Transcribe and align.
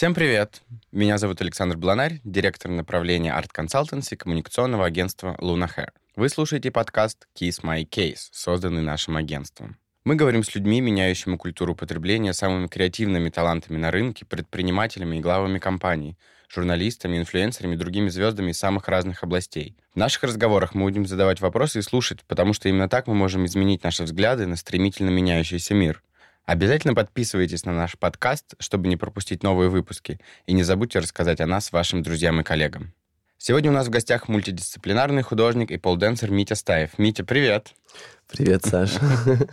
Всем 0.00 0.14
привет! 0.14 0.62
Меня 0.92 1.18
зовут 1.18 1.42
Александр 1.42 1.76
Бланарь, 1.76 2.22
директор 2.24 2.70
направления 2.70 3.38
Art 3.38 3.50
Consultancy 3.54 4.16
коммуникационного 4.16 4.86
агентства 4.86 5.36
Luna 5.38 5.68
Hair. 5.76 5.90
Вы 6.16 6.30
слушаете 6.30 6.70
подкаст 6.70 7.28
Kiss 7.38 7.62
My 7.62 7.86
Case, 7.86 8.30
созданный 8.32 8.80
нашим 8.80 9.18
агентством. 9.18 9.76
Мы 10.04 10.14
говорим 10.14 10.42
с 10.42 10.54
людьми, 10.54 10.80
меняющими 10.80 11.36
культуру 11.36 11.74
потребления, 11.74 12.32
самыми 12.32 12.66
креативными 12.68 13.28
талантами 13.28 13.76
на 13.76 13.90
рынке, 13.90 14.24
предпринимателями 14.24 15.18
и 15.18 15.20
главами 15.20 15.58
компаний, 15.58 16.16
журналистами, 16.48 17.18
инфлюенсерами 17.18 17.74
и 17.74 17.76
другими 17.76 18.08
звездами 18.08 18.52
из 18.52 18.58
самых 18.58 18.88
разных 18.88 19.22
областей. 19.22 19.76
В 19.92 19.96
наших 19.98 20.22
разговорах 20.22 20.74
мы 20.74 20.84
будем 20.84 21.04
задавать 21.04 21.42
вопросы 21.42 21.80
и 21.80 21.82
слушать, 21.82 22.24
потому 22.26 22.54
что 22.54 22.70
именно 22.70 22.88
так 22.88 23.06
мы 23.06 23.14
можем 23.14 23.44
изменить 23.44 23.84
наши 23.84 24.04
взгляды 24.04 24.46
на 24.46 24.56
стремительно 24.56 25.10
меняющийся 25.10 25.74
мир. 25.74 26.02
Обязательно 26.50 26.96
подписывайтесь 26.96 27.64
на 27.64 27.72
наш 27.72 27.96
подкаст, 27.96 28.54
чтобы 28.58 28.88
не 28.88 28.96
пропустить 28.96 29.44
новые 29.44 29.70
выпуски, 29.70 30.18
и 30.46 30.52
не 30.52 30.64
забудьте 30.64 30.98
рассказать 30.98 31.40
о 31.40 31.46
нас 31.46 31.70
вашим 31.70 32.02
друзьям 32.02 32.40
и 32.40 32.42
коллегам. 32.42 32.92
Сегодня 33.38 33.70
у 33.70 33.72
нас 33.72 33.86
в 33.86 33.90
гостях 33.90 34.26
мультидисциплинарный 34.26 35.22
художник 35.22 35.70
и 35.70 35.78
полденсер 35.78 36.32
Митя 36.32 36.56
Стаев. 36.56 36.98
Митя, 36.98 37.22
привет! 37.22 37.72
Привет, 38.26 38.64
Саша. 38.64 38.98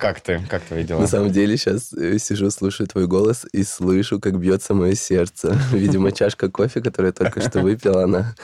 Как 0.00 0.20
ты? 0.22 0.40
Как 0.48 0.62
твои 0.62 0.82
дела? 0.82 1.00
На 1.00 1.06
самом 1.06 1.30
деле 1.30 1.58
сейчас 1.58 1.92
э, 1.92 2.18
сижу, 2.18 2.50
слушаю 2.50 2.86
твой 2.86 3.06
голос 3.06 3.44
и 3.52 3.62
слышу, 3.64 4.18
как 4.18 4.38
бьется 4.38 4.72
мое 4.72 4.94
сердце. 4.94 5.54
Видимо, 5.72 6.10
чашка 6.10 6.50
кофе, 6.50 6.80
которую 6.80 7.08
я 7.08 7.12
только 7.12 7.42
что 7.42 7.60
выпил, 7.60 7.98
она 7.98 8.34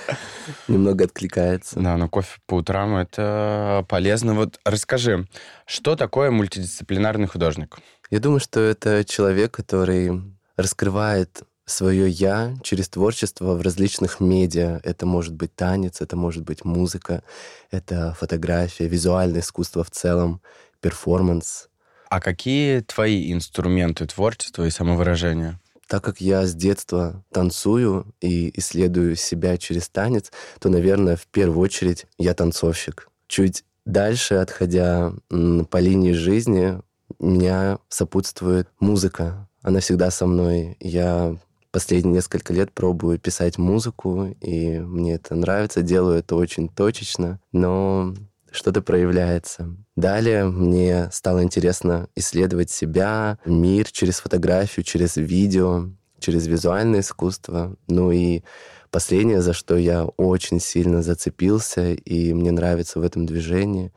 немного 0.68 1.04
откликается. 1.04 1.80
Да, 1.80 1.96
но 1.96 2.10
кофе 2.10 2.38
по 2.46 2.56
утрам 2.56 2.96
это 2.96 3.86
полезно. 3.88 4.34
Вот 4.34 4.60
расскажи, 4.66 5.26
что 5.64 5.96
такое 5.96 6.30
мультидисциплинарный 6.30 7.26
художник? 7.26 7.78
Я 8.10 8.20
думаю, 8.20 8.40
что 8.40 8.60
это 8.60 9.02
человек, 9.04 9.52
который 9.52 10.22
раскрывает 10.56 11.42
свое 11.64 12.08
я 12.08 12.54
через 12.62 12.88
творчество 12.88 13.54
в 13.54 13.62
различных 13.62 14.20
медиа. 14.20 14.80
Это 14.84 15.04
может 15.04 15.34
быть 15.34 15.54
танец, 15.54 16.00
это 16.00 16.16
может 16.16 16.44
быть 16.44 16.64
музыка, 16.64 17.22
это 17.70 18.14
фотография, 18.18 18.88
визуальное 18.88 19.40
искусство 19.40 19.82
в 19.82 19.90
целом 19.90 20.40
перформанс. 20.86 21.68
А 22.10 22.20
какие 22.20 22.78
твои 22.78 23.32
инструменты 23.32 24.06
творчества 24.06 24.64
и 24.64 24.70
самовыражения? 24.70 25.60
Так 25.88 26.04
как 26.04 26.20
я 26.20 26.46
с 26.46 26.54
детства 26.54 27.24
танцую 27.32 28.06
и 28.20 28.56
исследую 28.56 29.16
себя 29.16 29.56
через 29.56 29.88
танец, 29.88 30.30
то, 30.60 30.68
наверное, 30.68 31.16
в 31.16 31.26
первую 31.26 31.58
очередь 31.58 32.06
я 32.18 32.34
танцовщик. 32.34 33.08
Чуть 33.26 33.64
дальше, 33.84 34.34
отходя 34.36 35.12
по 35.28 35.78
линии 35.78 36.12
жизни, 36.12 36.80
меня 37.18 37.78
сопутствует 37.88 38.68
музыка. 38.78 39.48
Она 39.62 39.80
всегда 39.80 40.12
со 40.12 40.26
мной. 40.26 40.76
Я 40.78 41.36
последние 41.72 42.14
несколько 42.14 42.52
лет 42.52 42.70
пробую 42.70 43.18
писать 43.18 43.58
музыку, 43.58 44.36
и 44.40 44.78
мне 44.78 45.14
это 45.14 45.34
нравится, 45.34 45.82
делаю 45.82 46.20
это 46.20 46.36
очень 46.36 46.68
точечно, 46.68 47.40
но 47.50 48.14
что-то 48.56 48.82
проявляется. 48.82 49.76
Далее 49.94 50.46
мне 50.46 51.08
стало 51.12 51.42
интересно 51.42 52.08
исследовать 52.16 52.70
себя, 52.70 53.38
мир 53.44 53.90
через 53.90 54.18
фотографию, 54.20 54.84
через 54.84 55.16
видео, 55.16 55.90
через 56.18 56.46
визуальное 56.46 57.00
искусство. 57.00 57.76
Ну 57.86 58.10
и 58.10 58.42
последнее, 58.90 59.42
за 59.42 59.52
что 59.52 59.76
я 59.76 60.04
очень 60.04 60.60
сильно 60.60 61.02
зацепился, 61.02 61.92
и 61.92 62.32
мне 62.32 62.50
нравится 62.50 62.98
в 62.98 63.02
этом 63.02 63.26
движении, 63.26 63.92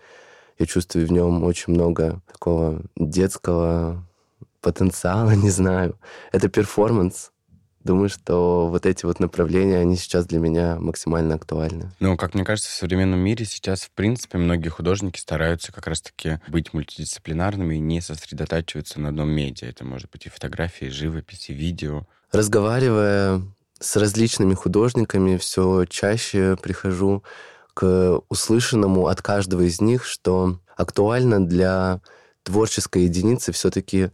я 0.57 0.65
чувствую 0.65 1.07
в 1.07 1.11
нем 1.11 1.43
очень 1.43 1.73
много 1.73 2.21
такого 2.31 2.81
детского 2.97 4.05
потенциала, 4.61 5.31
не 5.35 5.49
знаю. 5.49 5.97
Это 6.31 6.49
перформанс, 6.49 7.31
Думаю, 7.83 8.09
что 8.09 8.67
вот 8.67 8.85
эти 8.85 9.05
вот 9.05 9.19
направления, 9.19 9.77
они 9.77 9.95
сейчас 9.95 10.25
для 10.25 10.39
меня 10.39 10.77
максимально 10.79 11.35
актуальны. 11.35 11.91
Ну, 11.99 12.17
как 12.17 12.33
мне 12.33 12.43
кажется, 12.43 12.69
в 12.69 12.73
современном 12.73 13.19
мире 13.19 13.45
сейчас, 13.45 13.83
в 13.83 13.91
принципе, 13.91 14.37
многие 14.37 14.69
художники 14.69 15.19
стараются 15.19 15.71
как 15.71 15.87
раз-таки 15.87 16.41
быть 16.49 16.73
мультидисциплинарными 16.73 17.75
и 17.75 17.79
не 17.79 18.01
сосредотачиваться 18.01 18.99
на 18.99 19.09
одном 19.09 19.29
медиа. 19.29 19.69
Это 19.69 19.85
может 19.85 20.09
быть 20.11 20.25
и 20.25 20.29
фотографии, 20.29 20.87
и 20.87 20.91
живопись, 20.91 21.49
и 21.49 21.53
видео. 21.53 22.05
Разговаривая 22.33 23.41
с 23.79 23.95
различными 23.95 24.55
художниками, 24.55 25.37
все 25.37 25.85
чаще 25.85 26.57
прихожу 26.61 27.23
к 27.73 28.21
услышанному 28.27 29.07
от 29.07 29.21
каждого 29.21 29.61
из 29.61 29.79
них, 29.79 30.03
что 30.05 30.59
актуально 30.75 31.45
для 31.45 32.01
творческой 32.43 33.03
единицы 33.03 33.53
все-таки 33.53 34.11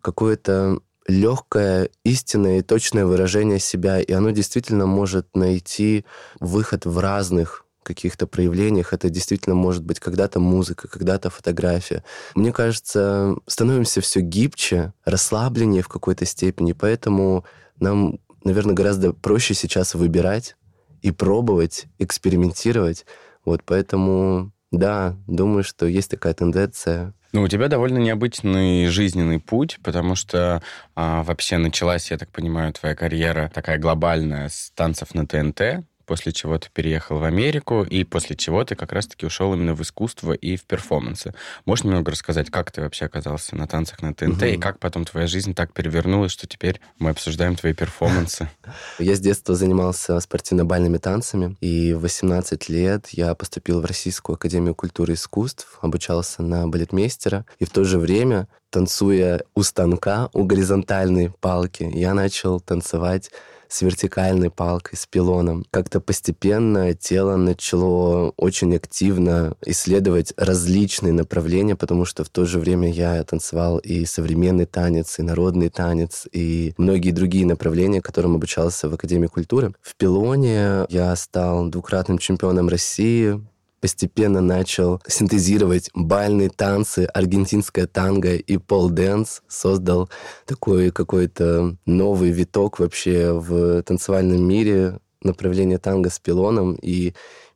какое-то 0.00 0.78
легкое, 1.08 1.90
истинное 2.04 2.58
и 2.58 2.62
точное 2.62 3.06
выражение 3.06 3.58
себя, 3.58 4.00
и 4.00 4.12
оно 4.12 4.30
действительно 4.30 4.86
может 4.86 5.34
найти 5.34 6.04
выход 6.40 6.86
в 6.86 6.98
разных 6.98 7.64
каких-то 7.82 8.26
проявлениях. 8.26 8.92
Это 8.92 9.10
действительно 9.10 9.54
может 9.54 9.84
быть 9.84 9.98
когда-то 9.98 10.40
музыка, 10.40 10.88
когда-то 10.88 11.30
фотография. 11.30 12.04
Мне 12.34 12.52
кажется, 12.52 13.34
становимся 13.46 14.00
все 14.00 14.20
гибче, 14.20 14.92
расслабленнее 15.04 15.82
в 15.82 15.88
какой-то 15.88 16.24
степени, 16.24 16.72
поэтому 16.72 17.44
нам, 17.80 18.20
наверное, 18.44 18.74
гораздо 18.74 19.12
проще 19.12 19.54
сейчас 19.54 19.94
выбирать 19.94 20.56
и 21.00 21.10
пробовать, 21.10 21.86
экспериментировать. 21.98 23.04
Вот 23.44 23.62
поэтому, 23.64 24.52
да, 24.72 25.16
думаю, 25.26 25.62
что 25.62 25.86
есть 25.86 26.10
такая 26.10 26.32
тенденция. 26.32 27.12
Ну, 27.32 27.42
у 27.42 27.48
тебя 27.48 27.68
довольно 27.68 27.98
необычный 27.98 28.88
жизненный 28.88 29.38
путь, 29.38 29.78
потому 29.82 30.14
что 30.14 30.62
а, 30.94 31.22
вообще 31.22 31.58
началась, 31.58 32.10
я 32.10 32.18
так 32.18 32.30
понимаю, 32.30 32.72
твоя 32.72 32.94
карьера 32.94 33.50
такая 33.54 33.78
глобальная 33.78 34.48
с 34.48 34.70
танцев 34.74 35.14
на 35.14 35.26
ТНТ, 35.26 35.84
после 36.06 36.32
чего 36.32 36.58
ты 36.58 36.68
переехал 36.72 37.18
в 37.18 37.24
Америку, 37.24 37.82
и 37.82 38.04
после 38.04 38.36
чего 38.36 38.64
ты 38.64 38.74
как 38.74 38.92
раз-таки 38.92 39.26
ушел 39.26 39.54
именно 39.54 39.74
в 39.74 39.82
искусство 39.82 40.32
и 40.32 40.56
в 40.56 40.64
перформансы. 40.64 41.34
Можешь 41.64 41.84
немного 41.84 42.12
рассказать, 42.12 42.50
как 42.50 42.70
ты 42.70 42.82
вообще 42.82 43.06
оказался 43.06 43.56
на 43.56 43.66
танцах 43.66 44.02
на 44.02 44.14
ТНТ, 44.14 44.42
угу. 44.42 44.44
и 44.44 44.56
как 44.56 44.78
потом 44.78 45.04
твоя 45.04 45.26
жизнь 45.26 45.54
так 45.54 45.72
перевернулась, 45.72 46.32
что 46.32 46.46
теперь 46.46 46.80
мы 46.98 47.10
обсуждаем 47.10 47.56
твои 47.56 47.72
перформансы? 47.72 48.48
Я 48.98 49.14
с 49.16 49.20
детства 49.20 49.54
занимался 49.54 50.20
спортивно-бальными 50.20 50.98
танцами, 50.98 51.56
и 51.60 51.92
в 51.94 52.00
18 52.00 52.68
лет 52.68 53.08
я 53.10 53.34
поступил 53.34 53.80
в 53.80 53.84
Российскую 53.84 54.34
Академию 54.34 54.74
культуры 54.74 55.12
и 55.12 55.16
искусств, 55.16 55.78
обучался 55.80 56.42
на 56.42 56.68
балетмейстера, 56.68 57.46
и 57.58 57.64
в 57.64 57.70
то 57.70 57.84
же 57.84 57.98
время 57.98 58.48
танцуя 58.70 59.42
у 59.54 59.62
станка, 59.62 60.28
у 60.32 60.44
горизонтальной 60.44 61.30
палки, 61.40 61.88
я 61.94 62.14
начал 62.14 62.60
танцевать 62.60 63.30
с 63.72 63.80
вертикальной 63.80 64.50
палкой, 64.50 64.98
с 64.98 65.06
пилоном. 65.06 65.64
Как-то 65.70 66.00
постепенно 66.00 66.92
тело 66.94 67.36
начало 67.36 68.32
очень 68.36 68.76
активно 68.76 69.56
исследовать 69.64 70.34
различные 70.36 71.12
направления, 71.12 71.74
потому 71.74 72.04
что 72.04 72.22
в 72.22 72.28
то 72.28 72.44
же 72.44 72.58
время 72.58 72.90
я 72.90 73.22
танцевал 73.24 73.78
и 73.78 74.04
современный 74.04 74.66
танец, 74.66 75.18
и 75.18 75.22
народный 75.22 75.70
танец, 75.70 76.26
и 76.32 76.74
многие 76.76 77.12
другие 77.12 77.46
направления, 77.46 78.02
которым 78.02 78.34
обучался 78.34 78.90
в 78.90 78.94
Академии 78.94 79.28
культуры. 79.28 79.74
В 79.80 79.96
пилоне 79.96 80.86
я 80.90 81.16
стал 81.16 81.68
двукратным 81.68 82.18
чемпионом 82.18 82.68
России, 82.68 83.40
постепенно 83.82 84.40
начал 84.40 85.02
синтезировать 85.08 85.90
бальные 85.92 86.50
танцы, 86.50 87.00
аргентинское 87.12 87.86
танго 87.86 88.36
и 88.36 88.56
пол-дэнс, 88.56 89.42
создал 89.48 90.08
такой 90.46 90.92
какой-то 90.92 91.76
новый 91.84 92.30
виток 92.30 92.78
вообще 92.78 93.32
в 93.32 93.82
танцевальном 93.82 94.40
мире, 94.40 95.00
направление 95.22 95.78
танго 95.78 96.10
с 96.10 96.20
пилоном, 96.20 96.78
и 96.80 97.12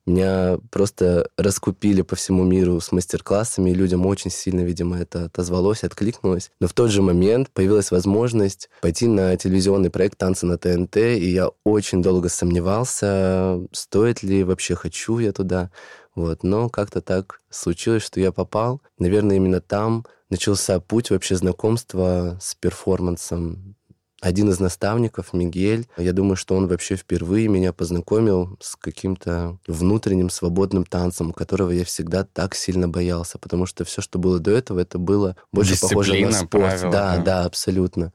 меня 0.06 0.58
просто 0.70 1.28
раскупили 1.36 2.02
по 2.02 2.14
всему 2.14 2.44
миру 2.44 2.80
с 2.80 2.92
мастер-классами, 2.92 3.70
и 3.70 3.74
людям 3.74 4.06
очень 4.06 4.30
сильно, 4.30 4.60
видимо, 4.60 4.98
это 4.98 5.24
отозвалось, 5.24 5.82
откликнулось. 5.82 6.50
Но 6.60 6.68
в 6.68 6.72
тот 6.72 6.90
же 6.90 7.02
момент 7.02 7.50
появилась 7.50 7.90
возможность 7.90 8.70
пойти 8.80 9.08
на 9.08 9.36
телевизионный 9.36 9.90
проект 9.90 10.18
«Танцы 10.18 10.46
на 10.46 10.58
ТНТ», 10.58 10.96
и 10.96 11.30
я 11.30 11.50
очень 11.64 12.02
долго 12.02 12.28
сомневался, 12.28 13.60
стоит 13.72 14.22
ли 14.22 14.44
вообще, 14.44 14.76
хочу 14.76 15.18
я 15.18 15.32
туда. 15.32 15.70
Вот. 16.16 16.42
Но 16.42 16.68
как-то 16.68 17.00
так 17.00 17.40
случилось, 17.50 18.02
что 18.02 18.18
я 18.18 18.32
попал. 18.32 18.82
Наверное, 18.98 19.36
именно 19.36 19.60
там 19.60 20.04
начался 20.30 20.80
путь 20.80 21.10
вообще 21.10 21.36
знакомства 21.36 22.38
с 22.40 22.56
перформансом. 22.56 23.76
Один 24.22 24.48
из 24.48 24.58
наставников, 24.58 25.34
Мигель, 25.34 25.86
я 25.98 26.14
думаю, 26.14 26.36
что 26.36 26.56
он 26.56 26.66
вообще 26.68 26.96
впервые 26.96 27.48
меня 27.48 27.74
познакомил 27.74 28.56
с 28.60 28.74
каким-то 28.74 29.58
внутренним 29.66 30.30
свободным 30.30 30.84
танцем, 30.84 31.32
которого 31.32 31.70
я 31.70 31.84
всегда 31.84 32.24
так 32.24 32.54
сильно 32.54 32.88
боялся, 32.88 33.38
потому 33.38 33.66
что 33.66 33.84
все, 33.84 34.00
что 34.00 34.18
было 34.18 34.38
до 34.38 34.52
этого, 34.52 34.80
это 34.80 34.98
было 34.98 35.36
больше 35.52 35.72
Дисциплина, 35.72 36.00
похоже 36.00 36.26
на 36.26 36.32
спорт. 36.32 36.50
Правила, 36.50 36.92
да, 36.92 37.16
да, 37.16 37.22
да, 37.22 37.44
абсолютно. 37.44 38.14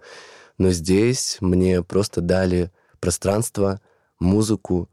Но 0.58 0.72
здесь 0.72 1.38
мне 1.40 1.84
просто 1.84 2.22
дали 2.22 2.72
пространство, 3.00 3.80
музыку, 4.20 4.90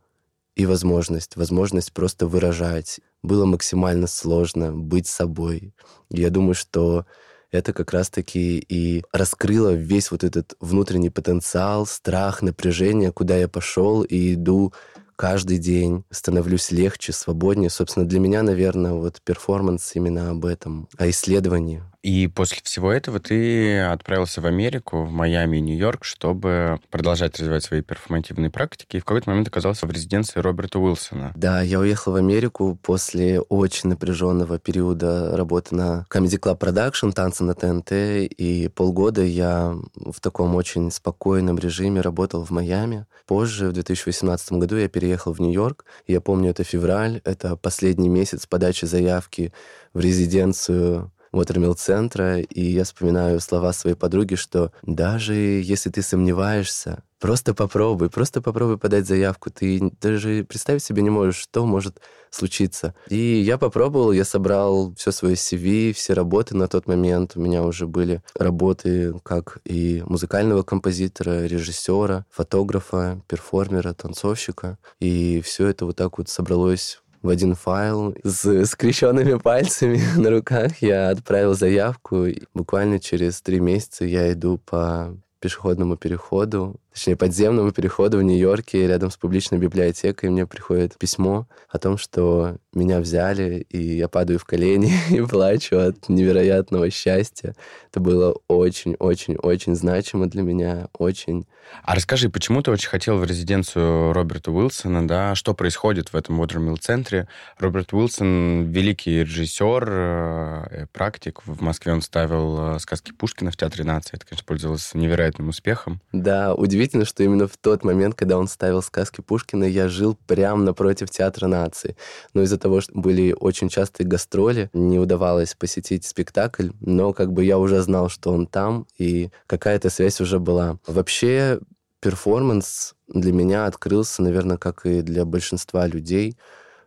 и 0.58 0.66
возможность, 0.66 1.36
возможность 1.36 1.92
просто 1.92 2.26
выражать. 2.26 2.98
Было 3.22 3.46
максимально 3.46 4.08
сложно 4.08 4.72
быть 4.72 5.06
собой. 5.06 5.72
Я 6.10 6.30
думаю, 6.30 6.54
что 6.54 7.06
это 7.52 7.72
как 7.72 7.92
раз-таки 7.92 8.58
и 8.58 9.04
раскрыло 9.12 9.70
весь 9.70 10.10
вот 10.10 10.24
этот 10.24 10.54
внутренний 10.60 11.10
потенциал, 11.10 11.86
страх, 11.86 12.42
напряжение, 12.42 13.12
куда 13.12 13.36
я 13.36 13.46
пошел 13.46 14.02
и 14.02 14.34
иду 14.34 14.74
каждый 15.14 15.58
день, 15.58 16.04
становлюсь 16.10 16.72
легче, 16.72 17.12
свободнее. 17.12 17.70
Собственно, 17.70 18.06
для 18.06 18.18
меня, 18.18 18.42
наверное, 18.42 18.94
вот 18.94 19.22
перформанс 19.22 19.92
именно 19.94 20.30
об 20.30 20.44
этом, 20.44 20.88
о 20.98 21.08
исследовании. 21.08 21.84
И 22.02 22.28
после 22.28 22.58
всего 22.62 22.92
этого 22.92 23.18
ты 23.18 23.80
отправился 23.80 24.40
в 24.40 24.46
Америку, 24.46 25.04
в 25.04 25.10
Майами 25.10 25.56
и 25.56 25.60
Нью-Йорк, 25.60 26.04
чтобы 26.04 26.78
продолжать 26.90 27.38
развивать 27.38 27.64
свои 27.64 27.82
перформативные 27.82 28.50
практики, 28.50 28.96
и 28.96 29.00
в 29.00 29.04
какой-то 29.04 29.30
момент 29.30 29.48
оказался 29.48 29.86
в 29.86 29.90
резиденции 29.90 30.38
Роберта 30.38 30.78
Уилсона. 30.78 31.32
Да, 31.34 31.60
я 31.60 31.80
уехал 31.80 32.12
в 32.12 32.16
Америку 32.16 32.78
после 32.82 33.40
очень 33.40 33.88
напряженного 33.88 34.60
периода 34.60 35.36
работы 35.36 35.74
на 35.74 36.06
Comedy 36.08 36.38
Club 36.38 36.58
Production, 36.58 37.12
танцы 37.12 37.42
на 37.42 37.54
ТНТ, 37.54 37.92
и 37.92 38.70
полгода 38.74 39.24
я 39.24 39.74
в 39.96 40.20
таком 40.20 40.54
очень 40.54 40.92
спокойном 40.92 41.58
режиме 41.58 42.00
работал 42.00 42.44
в 42.44 42.50
Майами. 42.50 43.06
Позже, 43.26 43.68
в 43.68 43.72
2018 43.72 44.52
году, 44.52 44.76
я 44.76 44.88
переехал 44.88 45.32
в 45.32 45.40
Нью-Йорк. 45.40 45.84
Я 46.06 46.20
помню, 46.20 46.50
это 46.50 46.62
февраль, 46.62 47.20
это 47.24 47.56
последний 47.56 48.08
месяц 48.08 48.46
подачи 48.46 48.84
заявки 48.84 49.52
в 49.92 50.00
резиденцию 50.00 51.10
Watermill-центра, 51.32 52.40
и 52.40 52.62
я 52.62 52.84
вспоминаю 52.84 53.40
слова 53.40 53.72
своей 53.72 53.96
подруги, 53.96 54.34
что 54.34 54.72
даже 54.82 55.34
если 55.34 55.90
ты 55.90 56.02
сомневаешься, 56.02 57.02
просто 57.18 57.54
попробуй, 57.54 58.10
просто 58.10 58.40
попробуй 58.40 58.78
подать 58.78 59.06
заявку. 59.06 59.50
Ты 59.50 59.92
даже 60.00 60.44
представить 60.44 60.84
себе 60.84 61.02
не 61.02 61.10
можешь, 61.10 61.36
что 61.36 61.66
может 61.66 62.00
случиться. 62.30 62.94
И 63.08 63.16
я 63.16 63.58
попробовал, 63.58 64.12
я 64.12 64.24
собрал 64.24 64.94
все 64.94 65.12
свое 65.12 65.34
CV, 65.34 65.92
все 65.92 66.12
работы 66.12 66.56
на 66.56 66.68
тот 66.68 66.86
момент. 66.86 67.32
У 67.36 67.40
меня 67.40 67.62
уже 67.62 67.86
были 67.86 68.22
работы 68.34 69.14
как 69.22 69.58
и 69.64 70.02
музыкального 70.06 70.62
композитора, 70.62 71.46
режиссера, 71.46 72.26
фотографа, 72.30 73.20
перформера, 73.28 73.92
танцовщика. 73.94 74.78
И 75.00 75.40
все 75.44 75.68
это 75.68 75.86
вот 75.86 75.96
так 75.96 76.18
вот 76.18 76.28
собралось 76.28 77.00
в 77.22 77.28
один 77.28 77.54
файл 77.54 78.14
с 78.22 78.66
скрещенными 78.66 79.38
пальцами 79.38 80.00
на 80.16 80.30
руках. 80.30 80.80
Я 80.80 81.10
отправил 81.10 81.54
заявку. 81.54 82.26
Буквально 82.54 83.00
через 83.00 83.40
три 83.40 83.60
месяца 83.60 84.04
я 84.04 84.32
иду 84.32 84.58
по 84.58 85.16
пешеходному 85.40 85.96
переходу 85.96 86.80
точнее, 86.98 87.14
подземному 87.14 87.70
переходу 87.70 88.18
в 88.18 88.22
Нью-Йорке 88.24 88.88
рядом 88.88 89.12
с 89.12 89.16
публичной 89.16 89.58
библиотекой 89.58 90.30
мне 90.30 90.46
приходит 90.46 90.98
письмо 90.98 91.46
о 91.68 91.78
том, 91.78 91.96
что 91.96 92.56
меня 92.74 92.98
взяли, 92.98 93.66
и 93.70 93.96
я 93.98 94.08
падаю 94.08 94.40
в 94.40 94.44
колени 94.44 94.92
и 95.10 95.20
плачу 95.20 95.78
от 95.78 96.08
невероятного 96.08 96.90
счастья. 96.90 97.54
Это 97.90 98.00
было 98.00 98.36
очень-очень-очень 98.48 99.76
значимо 99.76 100.26
для 100.28 100.42
меня, 100.42 100.88
очень. 100.98 101.46
А 101.84 101.94
расскажи, 101.94 102.30
почему 102.30 102.62
ты 102.62 102.70
очень 102.70 102.88
хотел 102.88 103.18
в 103.18 103.24
резиденцию 103.24 104.12
Роберта 104.12 104.50
Уилсона, 104.50 105.06
да? 105.06 105.34
Что 105.36 105.54
происходит 105.54 106.12
в 106.12 106.16
этом 106.16 106.40
Уотермилл-центре? 106.40 107.28
Роберт 107.58 107.92
Уилсон— 107.92 108.64
великий 108.72 109.20
режиссер, 109.20 109.88
э, 109.88 110.86
практик. 110.92 111.42
В 111.46 111.62
Москве 111.62 111.92
он 111.92 112.02
ставил 112.02 112.76
э, 112.76 112.78
сказки 112.80 113.12
Пушкина 113.12 113.50
в 113.50 113.56
Театре 113.56 113.84
нации. 113.84 114.16
Это, 114.16 114.26
конечно, 114.26 114.46
пользовалось 114.46 114.94
невероятным 114.94 115.48
успехом. 115.48 116.00
Да, 116.12 116.54
удивительно 116.54 116.87
удивительно, 116.88 117.04
что 117.04 117.22
именно 117.22 117.46
в 117.46 117.56
тот 117.58 117.84
момент, 117.84 118.14
когда 118.14 118.38
он 118.38 118.48
ставил 118.48 118.82
сказки 118.82 119.20
Пушкина, 119.20 119.64
я 119.64 119.88
жил 119.88 120.16
прямо 120.26 120.62
напротив 120.62 121.10
Театра 121.10 121.46
нации. 121.46 121.96
Но 122.32 122.42
из-за 122.42 122.56
того, 122.58 122.80
что 122.80 122.98
были 122.98 123.34
очень 123.38 123.68
частые 123.68 124.06
гастроли, 124.06 124.70
не 124.72 124.98
удавалось 124.98 125.54
посетить 125.54 126.06
спектакль, 126.06 126.70
но 126.80 127.12
как 127.12 127.32
бы 127.32 127.44
я 127.44 127.58
уже 127.58 127.82
знал, 127.82 128.08
что 128.08 128.32
он 128.32 128.46
там, 128.46 128.86
и 128.96 129.30
какая-то 129.46 129.90
связь 129.90 130.20
уже 130.20 130.38
была. 130.38 130.78
Вообще, 130.86 131.60
перформанс 132.00 132.94
для 133.06 133.32
меня 133.32 133.66
открылся, 133.66 134.22
наверное, 134.22 134.56
как 134.56 134.86
и 134.86 135.02
для 135.02 135.24
большинства 135.24 135.86
людей, 135.86 136.36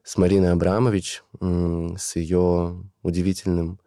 с 0.03 0.17
Мариной 0.17 0.53
Абрамович, 0.53 1.23
с 1.39 2.15
ее 2.15 2.83
удивительным 3.03 3.79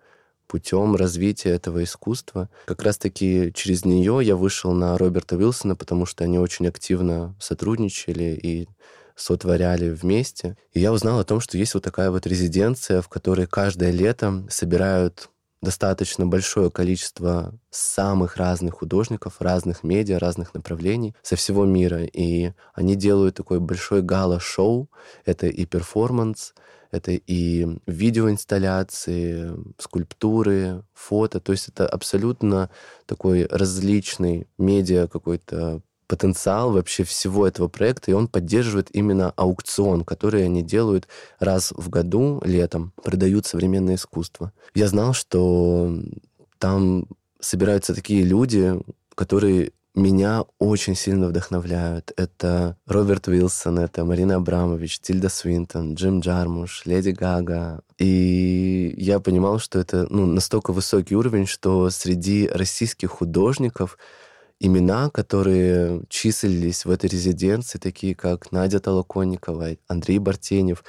путем 0.47 0.97
развития 0.97 1.51
этого 1.51 1.83
искусства. 1.85 2.49
Как 2.67 2.83
раз-таки 2.83 3.53
через 3.55 3.85
нее 3.85 4.21
я 4.23 4.37
вышел 4.37 4.73
на 4.73 4.97
Роберта 4.99 5.37
Уилсона, 5.37 5.77
потому 5.77 6.07
что 6.07 6.25
они 6.25 6.39
очень 6.39 6.67
активно 6.67 7.35
сотрудничали 7.41 8.39
и 8.43 8.69
сотворяли 9.17 9.91
вместе. 9.91 10.57
И 10.73 10.81
я 10.81 10.93
узнал 10.93 11.21
о 11.21 11.25
том, 11.25 11.41
что 11.41 11.57
есть 11.57 11.75
вот 11.75 11.85
такая 11.85 12.11
вот 12.11 12.27
резиденция, 12.27 13.01
в 13.01 13.09
которой 13.09 13.47
каждое 13.47 13.91
лето 13.91 14.45
собирают 14.49 15.31
достаточно 15.65 16.27
большое 16.27 16.71
количество 16.71 17.59
самых 17.71 18.37
разных 18.37 18.75
художников, 18.75 19.41
разных 19.41 19.83
медиа, 19.83 20.19
разных 20.19 20.55
направлений 20.55 21.15
со 21.23 21.37
всего 21.37 21.65
мира. 21.65 22.05
И 22.05 22.53
они 22.75 22.95
делают 22.95 23.35
такой 23.37 23.61
большой 23.61 24.03
гала-шоу. 24.03 24.91
Это 25.25 25.47
и 25.47 25.65
перформанс, 25.65 26.55
это 26.95 27.13
и 27.13 27.67
видеоинсталляции, 27.87 29.53
скульптуры, 29.79 30.85
фото. 30.95 31.41
То 31.41 31.53
есть 31.53 31.69
это 31.69 31.87
абсолютно 31.87 32.71
такой 33.07 33.47
различный 33.47 34.47
медиа 34.59 35.09
какой-то 35.09 35.83
потенциал 36.07 36.73
вообще 36.73 37.03
всего 37.03 37.47
этого 37.47 37.69
проекта, 37.69 38.11
и 38.11 38.15
он 38.15 38.29
поддерживает 38.29 38.89
именно 38.95 39.33
аукцион, 39.37 40.05
который 40.05 40.45
они 40.45 40.63
делают 40.63 41.09
раз 41.39 41.73
в 41.75 41.89
году, 41.89 42.41
летом, 42.45 42.93
продают 43.03 43.47
современное 43.47 43.95
искусство. 43.95 44.53
Я 44.75 44.89
знал, 44.89 45.15
что 45.15 45.99
там 46.59 47.07
собираются 47.41 47.95
такие 47.95 48.23
люди, 48.23 48.75
которые 49.15 49.73
меня 49.95 50.45
очень 50.59 50.97
сильно 50.97 51.29
вдохновляют. 51.29 52.13
Это 52.17 52.77
Роберт 52.87 53.29
Уилсон, 53.29 53.79
это 53.79 54.05
Марина 54.05 54.37
Абрамович, 54.37 54.99
Тильда 55.01 55.29
Свинтон, 55.29 55.95
Джим 55.95 56.21
Джармуш, 56.21 56.85
Леди 56.85 57.11
Гага. 57.11 57.83
И 57.99 58.93
я 58.97 59.21
понимал, 59.21 59.59
что 59.61 59.79
это 59.79 60.07
ну, 60.11 60.27
настолько 60.27 60.73
высокий 60.73 61.15
уровень, 61.15 61.47
что 61.47 61.91
среди 61.91 62.49
российских 62.49 63.11
художников 63.11 63.97
имена, 64.59 65.11
которые 65.11 66.03
числились 66.09 66.85
в 66.85 66.91
этой 66.91 67.09
резиденции, 67.09 67.79
такие 67.79 68.15
как 68.15 68.51
Надя 68.51 68.81
Толоконникова, 68.81 69.77
Андрей 69.87 70.19
Бартенев, 70.19 70.83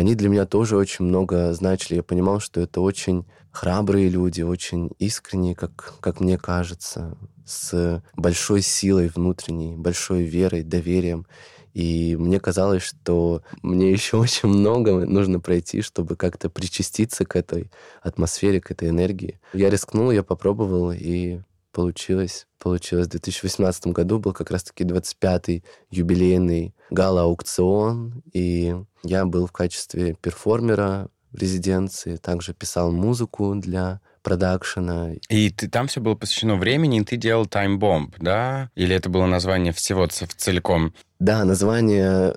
они 0.00 0.14
для 0.14 0.28
меня 0.30 0.46
тоже 0.46 0.76
очень 0.76 1.04
много 1.04 1.52
значили. 1.52 1.96
Я 1.96 2.02
понимал, 2.02 2.40
что 2.40 2.60
это 2.60 2.80
очень 2.80 3.26
храбрые 3.50 4.08
люди, 4.08 4.40
очень 4.40 4.90
искренние, 4.98 5.54
как, 5.54 5.94
как 6.00 6.20
мне 6.20 6.38
кажется, 6.38 7.18
с 7.44 8.02
большой 8.16 8.62
силой 8.62 9.08
внутренней, 9.08 9.76
большой 9.76 10.22
верой, 10.22 10.62
доверием. 10.62 11.26
И 11.74 12.16
мне 12.18 12.40
казалось, 12.40 12.82
что 12.82 13.42
мне 13.62 13.92
еще 13.92 14.16
очень 14.16 14.48
много 14.48 15.04
нужно 15.04 15.38
пройти, 15.38 15.82
чтобы 15.82 16.16
как-то 16.16 16.48
причаститься 16.48 17.26
к 17.26 17.36
этой 17.36 17.70
атмосфере, 18.02 18.60
к 18.60 18.70
этой 18.70 18.88
энергии. 18.88 19.38
Я 19.52 19.68
рискнул, 19.68 20.10
я 20.10 20.22
попробовал, 20.22 20.92
и 20.92 21.40
получилось. 21.72 22.46
Получилось. 22.58 23.06
В 23.06 23.10
2018 23.10 23.88
году 23.88 24.18
был 24.18 24.32
как 24.32 24.50
раз-таки 24.50 24.84
25-й 24.84 25.62
юбилейный 25.90 26.74
гала-аукцион, 26.90 28.22
и 28.32 28.74
я 29.02 29.24
был 29.24 29.46
в 29.46 29.52
качестве 29.52 30.14
перформера 30.14 31.08
в 31.32 31.38
резиденции, 31.38 32.16
также 32.16 32.52
писал 32.54 32.90
музыку 32.90 33.54
для 33.54 34.00
продакшена. 34.22 35.12
И 35.28 35.50
ты, 35.50 35.68
там 35.68 35.86
все 35.86 36.00
было 36.00 36.14
посвящено 36.14 36.56
времени, 36.56 37.00
и 37.00 37.04
ты 37.04 37.16
делал 37.16 37.46
Bomb, 37.78 38.14
да? 38.18 38.70
Или 38.74 38.94
это 38.94 39.08
было 39.08 39.26
название 39.26 39.72
всего 39.72 40.06
целиком? 40.06 40.94
Да, 41.18 41.44
название 41.44 42.36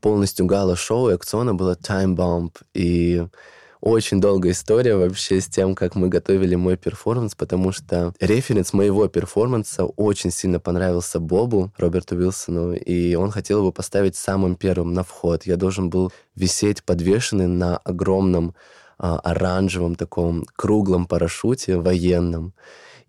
полностью 0.00 0.46
гала-шоу 0.46 1.10
и 1.10 1.14
акциона 1.14 1.54
было 1.54 1.76
Bomb. 2.16 2.56
И 2.74 3.24
очень 3.82 4.20
долгая 4.20 4.52
история 4.52 4.94
вообще 4.94 5.40
с 5.40 5.48
тем, 5.48 5.74
как 5.74 5.96
мы 5.96 6.08
готовили 6.08 6.54
мой 6.54 6.76
перформанс, 6.76 7.34
потому 7.34 7.72
что 7.72 8.14
референс 8.20 8.72
моего 8.72 9.08
перформанса 9.08 9.84
очень 9.84 10.30
сильно 10.30 10.60
понравился 10.60 11.18
Бобу, 11.18 11.72
Роберту 11.76 12.14
Уилсону, 12.14 12.74
и 12.74 13.16
он 13.16 13.32
хотел 13.32 13.58
его 13.58 13.72
поставить 13.72 14.14
самым 14.14 14.54
первым 14.54 14.94
на 14.94 15.02
вход. 15.02 15.46
Я 15.46 15.56
должен 15.56 15.90
был 15.90 16.12
висеть 16.36 16.84
подвешенный 16.84 17.48
на 17.48 17.76
огромном 17.76 18.54
а, 18.98 19.18
оранжевом 19.18 19.96
таком 19.96 20.44
круглом 20.54 21.06
парашюте 21.06 21.76
военном. 21.76 22.54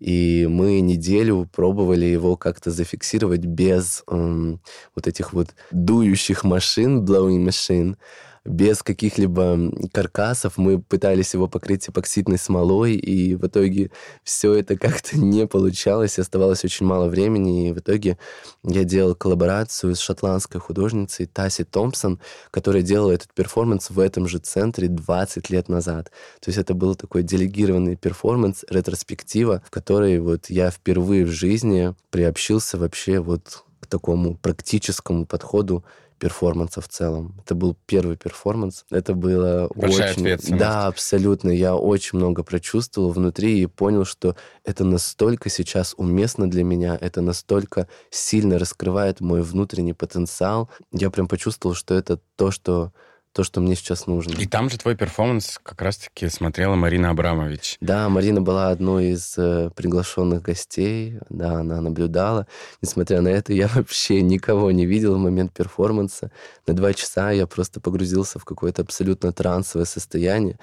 И 0.00 0.44
мы 0.50 0.80
неделю 0.80 1.48
пробовали 1.54 2.04
его 2.04 2.36
как-то 2.36 2.72
зафиксировать 2.72 3.44
без 3.44 4.02
эм, 4.08 4.60
вот 4.96 5.06
этих 5.06 5.32
вот 5.32 5.54
дующих 5.70 6.42
машин, 6.42 7.04
blowing 7.04 7.44
machine. 7.44 7.96
Без 8.44 8.82
каких-либо 8.82 9.72
каркасов. 9.92 10.58
Мы 10.58 10.80
пытались 10.80 11.34
его 11.34 11.48
покрыть 11.48 11.88
эпоксидной 11.88 12.38
смолой, 12.38 12.94
и 12.94 13.34
в 13.34 13.46
итоге 13.46 13.90
все 14.22 14.52
это 14.54 14.76
как-то 14.78 15.18
не 15.18 15.46
получалось, 15.46 16.18
оставалось 16.18 16.64
очень 16.64 16.86
мало 16.86 17.08
времени, 17.08 17.68
и 17.68 17.72
в 17.72 17.78
итоге 17.78 18.18
я 18.62 18.84
делал 18.84 19.14
коллаборацию 19.14 19.94
с 19.94 20.00
шотландской 20.00 20.60
художницей 20.60 21.26
Таси 21.26 21.64
Томпсон, 21.64 22.20
которая 22.50 22.82
делала 22.82 23.12
этот 23.12 23.32
перформанс 23.32 23.90
в 23.90 23.98
этом 23.98 24.28
же 24.28 24.38
центре 24.38 24.88
20 24.88 25.50
лет 25.50 25.68
назад. 25.68 26.10
То 26.40 26.48
есть 26.48 26.58
это 26.58 26.74
был 26.74 26.94
такой 26.94 27.22
делегированный 27.22 27.96
перформанс, 27.96 28.64
ретроспектива, 28.68 29.62
в 29.66 29.70
которой 29.70 30.18
вот 30.20 30.50
я 30.50 30.70
впервые 30.70 31.24
в 31.24 31.30
жизни 31.30 31.94
приобщился 32.10 32.78
вообще 32.78 33.20
вот 33.20 33.64
к 33.80 33.86
такому 33.86 34.36
практическому 34.36 35.26
подходу 35.26 35.84
перформанса 36.24 36.80
в 36.80 36.88
целом. 36.88 37.34
Это 37.44 37.54
был 37.54 37.76
первый 37.84 38.16
перформанс. 38.16 38.86
Это 38.90 39.12
было 39.12 39.70
Большая 39.74 40.12
очень... 40.12 40.22
ответственность. 40.22 40.58
Да, 40.58 40.86
абсолютно. 40.86 41.50
Я 41.50 41.76
очень 41.76 42.16
много 42.16 42.42
прочувствовал 42.42 43.10
внутри 43.10 43.60
и 43.60 43.66
понял, 43.66 44.06
что 44.06 44.34
это 44.64 44.84
настолько 44.84 45.50
сейчас 45.50 45.92
уместно 45.98 46.48
для 46.50 46.64
меня, 46.64 46.96
это 46.98 47.20
настолько 47.20 47.88
сильно 48.08 48.58
раскрывает 48.58 49.20
мой 49.20 49.42
внутренний 49.42 49.92
потенциал. 49.92 50.70
Я 50.92 51.10
прям 51.10 51.28
почувствовал, 51.28 51.74
что 51.74 51.92
это 51.94 52.18
то, 52.36 52.50
что 52.50 52.94
то, 53.34 53.42
что 53.42 53.60
мне 53.60 53.74
сейчас 53.74 54.06
нужно. 54.06 54.32
И 54.40 54.46
там 54.46 54.70
же 54.70 54.78
твой 54.78 54.94
перформанс 54.96 55.58
как 55.60 55.82
раз-таки 55.82 56.28
смотрела 56.28 56.76
Марина 56.76 57.10
Абрамович. 57.10 57.78
Да, 57.80 58.08
Марина 58.08 58.40
была 58.40 58.70
одной 58.70 59.08
из 59.08 59.34
э, 59.36 59.70
приглашенных 59.74 60.40
гостей, 60.42 61.18
да, 61.30 61.54
она 61.54 61.80
наблюдала. 61.80 62.46
Несмотря 62.80 63.20
на 63.22 63.28
это, 63.28 63.52
я 63.52 63.68
вообще 63.74 64.22
никого 64.22 64.70
не 64.70 64.86
видел 64.86 65.16
в 65.16 65.18
момент 65.18 65.52
перформанса. 65.52 66.30
На 66.68 66.74
два 66.74 66.94
часа 66.94 67.32
я 67.32 67.48
просто 67.48 67.80
погрузился 67.80 68.38
в 68.38 68.44
какое-то 68.44 68.82
абсолютно 68.82 69.32
трансовое 69.32 69.84
состояние 69.84 70.56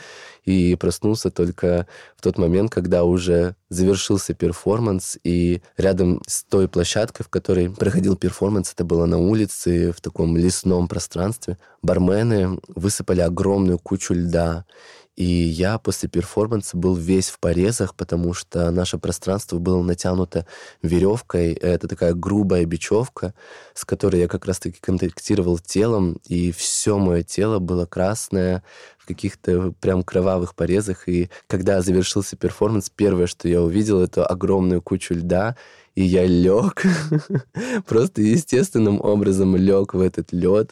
и 0.45 0.75
проснулся 0.75 1.29
только 1.29 1.87
в 2.15 2.21
тот 2.21 2.37
момент, 2.37 2.71
когда 2.71 3.03
уже 3.03 3.55
завершился 3.69 4.33
перформанс, 4.33 5.17
и 5.23 5.61
рядом 5.77 6.21
с 6.25 6.43
той 6.43 6.67
площадкой, 6.67 7.23
в 7.23 7.29
которой 7.29 7.69
проходил 7.69 8.15
перформанс, 8.15 8.73
это 8.73 8.83
было 8.83 9.05
на 9.05 9.17
улице, 9.17 9.91
в 9.91 10.01
таком 10.01 10.35
лесном 10.35 10.87
пространстве, 10.87 11.57
бармены 11.81 12.59
высыпали 12.67 13.21
огромную 13.21 13.79
кучу 13.79 14.13
льда, 14.13 14.65
и 15.17 15.25
я 15.25 15.77
после 15.77 16.07
перформанса 16.07 16.77
был 16.77 16.95
весь 16.95 17.29
в 17.29 17.39
порезах, 17.39 17.95
потому 17.95 18.33
что 18.33 18.71
наше 18.71 18.97
пространство 18.97 19.59
было 19.59 19.83
натянуто 19.83 20.47
веревкой. 20.81 21.53
Это 21.53 21.87
такая 21.87 22.13
грубая 22.13 22.65
бечевка, 22.65 23.33
с 23.73 23.83
которой 23.83 24.21
я 24.21 24.27
как 24.27 24.45
раз-таки 24.45 24.79
контактировал 24.79 25.59
телом, 25.59 26.17
и 26.27 26.51
все 26.51 26.97
мое 26.97 27.23
тело 27.23 27.59
было 27.59 27.85
красное, 27.85 28.63
в 28.97 29.05
каких-то 29.05 29.73
прям 29.81 30.03
кровавых 30.03 30.55
порезах. 30.55 31.09
И 31.09 31.29
когда 31.47 31.81
завершился 31.81 32.37
перформанс, 32.37 32.89
первое, 32.89 33.27
что 33.27 33.49
я 33.49 33.61
увидел, 33.61 34.01
это 34.01 34.25
огромную 34.25 34.81
кучу 34.81 35.13
льда, 35.13 35.57
и 35.93 36.03
я 36.03 36.25
лег, 36.25 36.83
просто 37.85 38.21
естественным 38.21 39.01
образом 39.01 39.57
лег 39.57 39.93
в 39.93 39.99
этот 39.99 40.31
лед, 40.31 40.71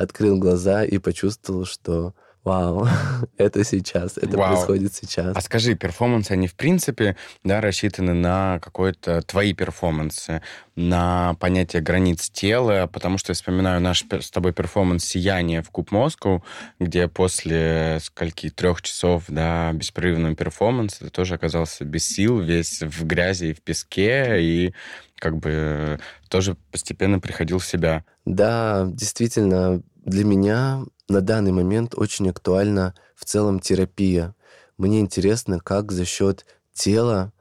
открыл 0.00 0.38
глаза 0.38 0.82
и 0.82 0.96
почувствовал, 0.98 1.66
что 1.66 2.14
Вау, 2.42 2.88
это 3.36 3.64
сейчас, 3.64 4.16
это 4.16 4.36
Вау. 4.38 4.54
происходит 4.54 4.94
сейчас. 4.94 5.36
А 5.36 5.40
скажи, 5.42 5.74
перформансы, 5.74 6.32
они 6.32 6.46
в 6.46 6.54
принципе 6.54 7.16
да, 7.44 7.60
рассчитаны 7.60 8.14
на 8.14 8.58
какой-то 8.60 9.20
твои 9.22 9.52
перформансы, 9.52 10.40
на 10.74 11.34
понятие 11.34 11.82
границ 11.82 12.30
тела, 12.30 12.88
потому 12.90 13.18
что 13.18 13.30
я 13.30 13.34
вспоминаю 13.34 13.82
наш 13.82 14.04
с 14.10 14.30
тобой 14.30 14.54
перформанс 14.54 15.04
«Сияние» 15.04 15.62
в 15.62 15.70
Cube 15.70 15.90
Moscow, 15.90 16.42
где 16.78 17.08
после 17.08 17.98
скольки 18.02 18.48
трех 18.48 18.80
часов 18.80 19.24
да, 19.28 19.72
беспрерывного 19.72 20.34
перформанса 20.34 21.04
ты 21.04 21.10
тоже 21.10 21.34
оказался 21.34 21.84
без 21.84 22.06
сил, 22.08 22.40
весь 22.40 22.80
в 22.80 23.04
грязи 23.04 23.46
и 23.46 23.54
в 23.54 23.60
песке, 23.60 24.40
и 24.40 24.74
как 25.18 25.36
бы 25.36 26.00
тоже 26.30 26.56
постепенно 26.72 27.20
приходил 27.20 27.58
в 27.58 27.66
себя. 27.66 28.04
Да, 28.24 28.86
действительно, 28.90 29.82
для 30.04 30.24
меня 30.24 30.82
на 31.10 31.20
данный 31.20 31.52
момент 31.52 31.94
очень 31.96 32.30
актуальна 32.30 32.94
в 33.16 33.24
целом 33.24 33.58
терапия. 33.58 34.34
Мне 34.78 35.00
интересно, 35.00 35.58
как 35.58 35.90
за 35.92 36.04
счет 36.04 36.46
тела, 36.72 37.32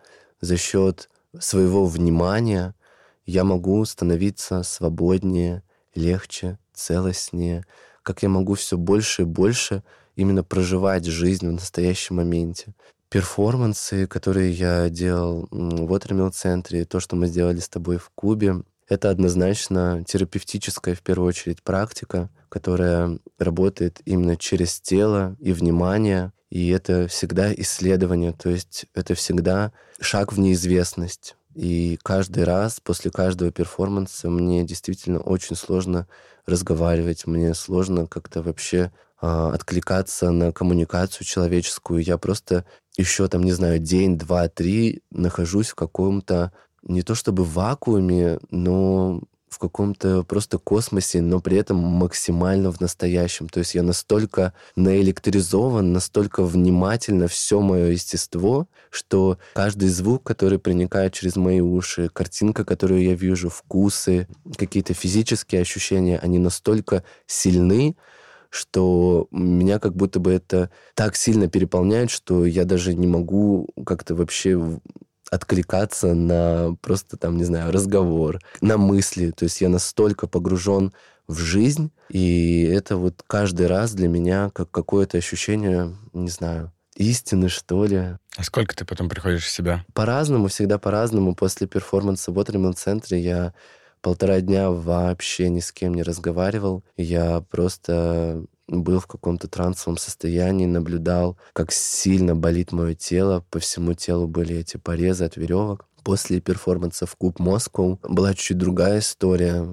за 0.41 0.57
счет 0.57 1.09
своего 1.39 1.85
внимания 1.85 2.73
я 3.25 3.43
могу 3.43 3.85
становиться 3.85 4.63
свободнее, 4.63 5.61
легче, 5.93 6.57
целостнее, 6.73 7.63
как 8.01 8.23
я 8.23 8.29
могу 8.29 8.55
все 8.55 8.75
больше 8.75 9.21
и 9.21 9.25
больше 9.25 9.83
именно 10.15 10.43
проживать 10.43 11.05
жизнь 11.05 11.47
в 11.47 11.51
настоящем 11.51 12.15
моменте. 12.15 12.73
Перформансы, 13.09 14.07
которые 14.07 14.51
я 14.51 14.89
делал 14.89 15.47
в 15.51 15.93
Watermill-центре, 15.93 16.85
то, 16.85 16.99
что 16.99 17.15
мы 17.15 17.27
сделали 17.27 17.59
с 17.59 17.69
тобой 17.69 17.97
в 17.97 18.09
Кубе, 18.15 18.63
это 18.89 19.11
однозначно 19.11 20.03
терапевтическая, 20.05 20.95
в 20.95 21.01
первую 21.01 21.29
очередь, 21.29 21.61
практика, 21.63 22.29
которая 22.49 23.19
работает 23.37 24.01
именно 24.05 24.35
через 24.35 24.81
тело 24.81 25.37
и 25.39 25.53
внимание, 25.53 26.33
и 26.49 26.69
это 26.69 27.07
всегда 27.07 27.53
исследование, 27.53 28.33
то 28.33 28.49
есть 28.49 28.87
это 28.95 29.13
всегда 29.13 29.71
шаг 30.01 30.33
в 30.33 30.39
неизвестность. 30.39 31.35
И 31.53 31.99
каждый 32.03 32.43
раз 32.43 32.79
после 32.79 33.11
каждого 33.11 33.51
перформанса 33.51 34.29
мне 34.29 34.63
действительно 34.63 35.19
очень 35.19 35.55
сложно 35.55 36.07
разговаривать, 36.47 37.27
мне 37.27 37.53
сложно 37.53 38.07
как-то 38.07 38.41
вообще 38.41 38.91
э, 39.21 39.51
откликаться 39.53 40.31
на 40.31 40.51
коммуникацию 40.51 41.27
человеческую. 41.27 42.03
Я 42.03 42.17
просто 42.17 42.65
еще 42.97 43.27
там, 43.27 43.43
не 43.43 43.51
знаю, 43.51 43.79
день, 43.79 44.17
два, 44.17 44.47
три 44.47 45.03
нахожусь 45.11 45.69
в 45.69 45.75
каком-то 45.75 46.51
не 46.83 47.01
то 47.01 47.15
чтобы 47.15 47.43
в 47.43 47.53
вакууме, 47.53 48.39
но 48.49 49.21
в 49.49 49.57
каком-то 49.57 50.23
просто 50.23 50.57
космосе, 50.59 51.21
но 51.21 51.39
при 51.39 51.57
этом 51.57 51.77
максимально 51.77 52.71
в 52.71 52.79
настоящем. 52.79 53.49
То 53.49 53.59
есть 53.59 53.75
я 53.75 53.83
настолько 53.83 54.53
наэлектризован, 54.75 55.91
настолько 55.91 56.43
внимательно 56.43 57.27
все 57.27 57.59
мое 57.59 57.87
естество, 57.87 58.67
что 58.91 59.39
каждый 59.53 59.89
звук, 59.89 60.23
который 60.23 60.59
проникает 60.59 61.13
через 61.13 61.35
мои 61.35 61.61
уши, 61.61 62.09
картинка, 62.13 62.63
которую 62.63 63.03
я 63.03 63.15
вижу, 63.15 63.49
вкусы, 63.49 64.27
какие-то 64.55 64.93
физические 64.93 65.61
ощущения, 65.61 66.19
они 66.19 66.37
настолько 66.37 67.03
сильны, 67.25 67.97
что 68.49 69.27
меня 69.31 69.79
как 69.79 69.95
будто 69.95 70.19
бы 70.19 70.31
это 70.31 70.71
так 70.95 71.15
сильно 71.15 71.47
переполняет, 71.47 72.09
что 72.09 72.45
я 72.45 72.65
даже 72.65 72.93
не 72.95 73.07
могу 73.07 73.69
как-то 73.85 74.15
вообще 74.15 74.79
откликаться 75.29 76.13
на 76.13 76.75
просто 76.81 77.17
там, 77.17 77.37
не 77.37 77.43
знаю, 77.43 77.71
разговор, 77.71 78.39
на 78.61 78.77
мысли. 78.77 79.31
То 79.31 79.43
есть 79.43 79.61
я 79.61 79.69
настолько 79.69 80.27
погружен 80.27 80.93
в 81.27 81.37
жизнь, 81.37 81.91
и 82.09 82.63
это 82.63 82.97
вот 82.97 83.23
каждый 83.27 83.67
раз 83.67 83.93
для 83.93 84.07
меня 84.07 84.49
как 84.53 84.71
какое-то 84.71 85.17
ощущение, 85.17 85.95
не 86.13 86.29
знаю, 86.29 86.71
истины, 86.95 87.49
что 87.49 87.85
ли. 87.85 88.17
А 88.35 88.43
сколько 88.43 88.75
ты 88.75 88.83
потом 88.85 89.09
приходишь 89.09 89.45
в 89.45 89.51
себя? 89.51 89.85
По-разному, 89.93 90.47
всегда 90.47 90.77
по-разному. 90.79 91.35
После 91.35 91.67
перформанса 91.67 92.31
в 92.31 92.39
Watermill-центре 92.39 93.19
я 93.19 93.53
полтора 94.01 94.41
дня 94.41 94.69
вообще 94.71 95.49
ни 95.49 95.59
с 95.59 95.71
кем 95.71 95.93
не 95.93 96.03
разговаривал. 96.03 96.83
Я 96.97 97.41
просто 97.41 98.43
был 98.69 98.99
в 98.99 99.07
каком-то 99.07 99.47
трансовом 99.47 99.97
состоянии, 99.97 100.65
наблюдал, 100.65 101.37
как 101.53 101.71
сильно 101.71 102.35
болит 102.35 102.71
мое 102.71 102.95
тело. 102.95 103.43
По 103.49 103.59
всему 103.59 103.93
телу 103.93 104.27
были 104.27 104.57
эти 104.57 104.77
порезы 104.77 105.25
от 105.25 105.37
веревок. 105.37 105.85
После 106.03 106.39
перформанса 106.39 107.05
в 107.05 107.15
Куб 107.15 107.39
Москву 107.39 107.99
была 108.03 108.33
чуть-чуть 108.33 108.57
другая 108.57 108.99
история. 108.99 109.67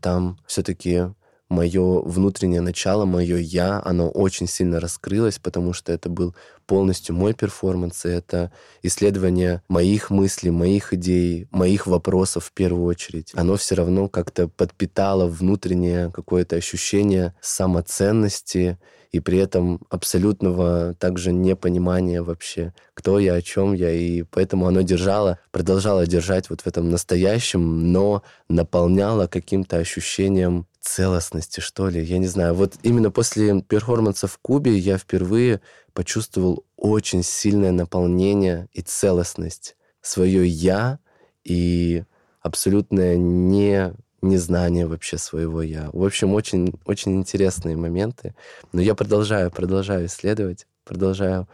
Там 0.00 0.38
все-таки 0.46 1.08
мое 1.48 2.00
внутреннее 2.02 2.60
начало, 2.60 3.04
мое 3.04 3.36
я, 3.38 3.80
оно 3.84 4.08
очень 4.08 4.48
сильно 4.48 4.80
раскрылось, 4.80 5.38
потому 5.38 5.72
что 5.72 5.92
это 5.92 6.08
был 6.08 6.34
полностью 6.66 7.14
мой 7.14 7.34
перформанс, 7.34 8.04
и 8.04 8.08
это 8.08 8.52
исследование 8.82 9.62
моих 9.68 10.10
мыслей, 10.10 10.50
моих 10.50 10.92
идей, 10.92 11.46
моих 11.50 11.86
вопросов 11.86 12.46
в 12.46 12.52
первую 12.52 12.86
очередь. 12.86 13.32
Оно 13.34 13.56
все 13.56 13.76
равно 13.76 14.08
как-то 14.08 14.48
подпитало 14.48 15.26
внутреннее 15.26 16.10
какое-то 16.10 16.56
ощущение 16.56 17.34
самоценности 17.40 18.78
и 19.16 19.20
при 19.20 19.38
этом 19.38 19.80
абсолютного 19.88 20.94
также 20.94 21.32
непонимания 21.32 22.22
вообще, 22.22 22.74
кто 22.92 23.18
я, 23.18 23.34
о 23.34 23.42
чем 23.42 23.72
я, 23.72 23.90
и 23.90 24.22
поэтому 24.22 24.66
оно 24.66 24.82
держало, 24.82 25.38
продолжало 25.50 26.06
держать 26.06 26.50
вот 26.50 26.60
в 26.60 26.66
этом 26.66 26.90
настоящем, 26.90 27.92
но 27.92 28.22
наполняло 28.50 29.26
каким-то 29.26 29.78
ощущением 29.78 30.66
целостности, 30.80 31.60
что 31.60 31.88
ли, 31.88 32.04
я 32.04 32.18
не 32.18 32.26
знаю. 32.26 32.54
Вот 32.54 32.74
именно 32.82 33.10
после 33.10 33.62
перформанса 33.62 34.26
в 34.26 34.38
Кубе 34.38 34.76
я 34.76 34.98
впервые 34.98 35.62
почувствовал 35.94 36.64
очень 36.76 37.22
сильное 37.22 37.72
наполнение 37.72 38.68
и 38.74 38.82
целостность. 38.82 39.76
Свое 40.02 40.46
«я» 40.46 40.98
и 41.42 42.04
абсолютное 42.42 43.16
не 43.16 43.94
незнание 44.22 44.86
вообще 44.86 45.18
своего 45.18 45.62
я. 45.62 45.90
В 45.92 46.04
общем, 46.04 46.34
очень, 46.34 46.74
очень 46.84 47.16
интересные 47.16 47.76
моменты. 47.76 48.34
Но 48.72 48.80
я 48.80 48.94
продолжаю, 48.94 49.50
продолжаю 49.50 50.06
исследовать, 50.06 50.66
продолжаю 50.84 51.48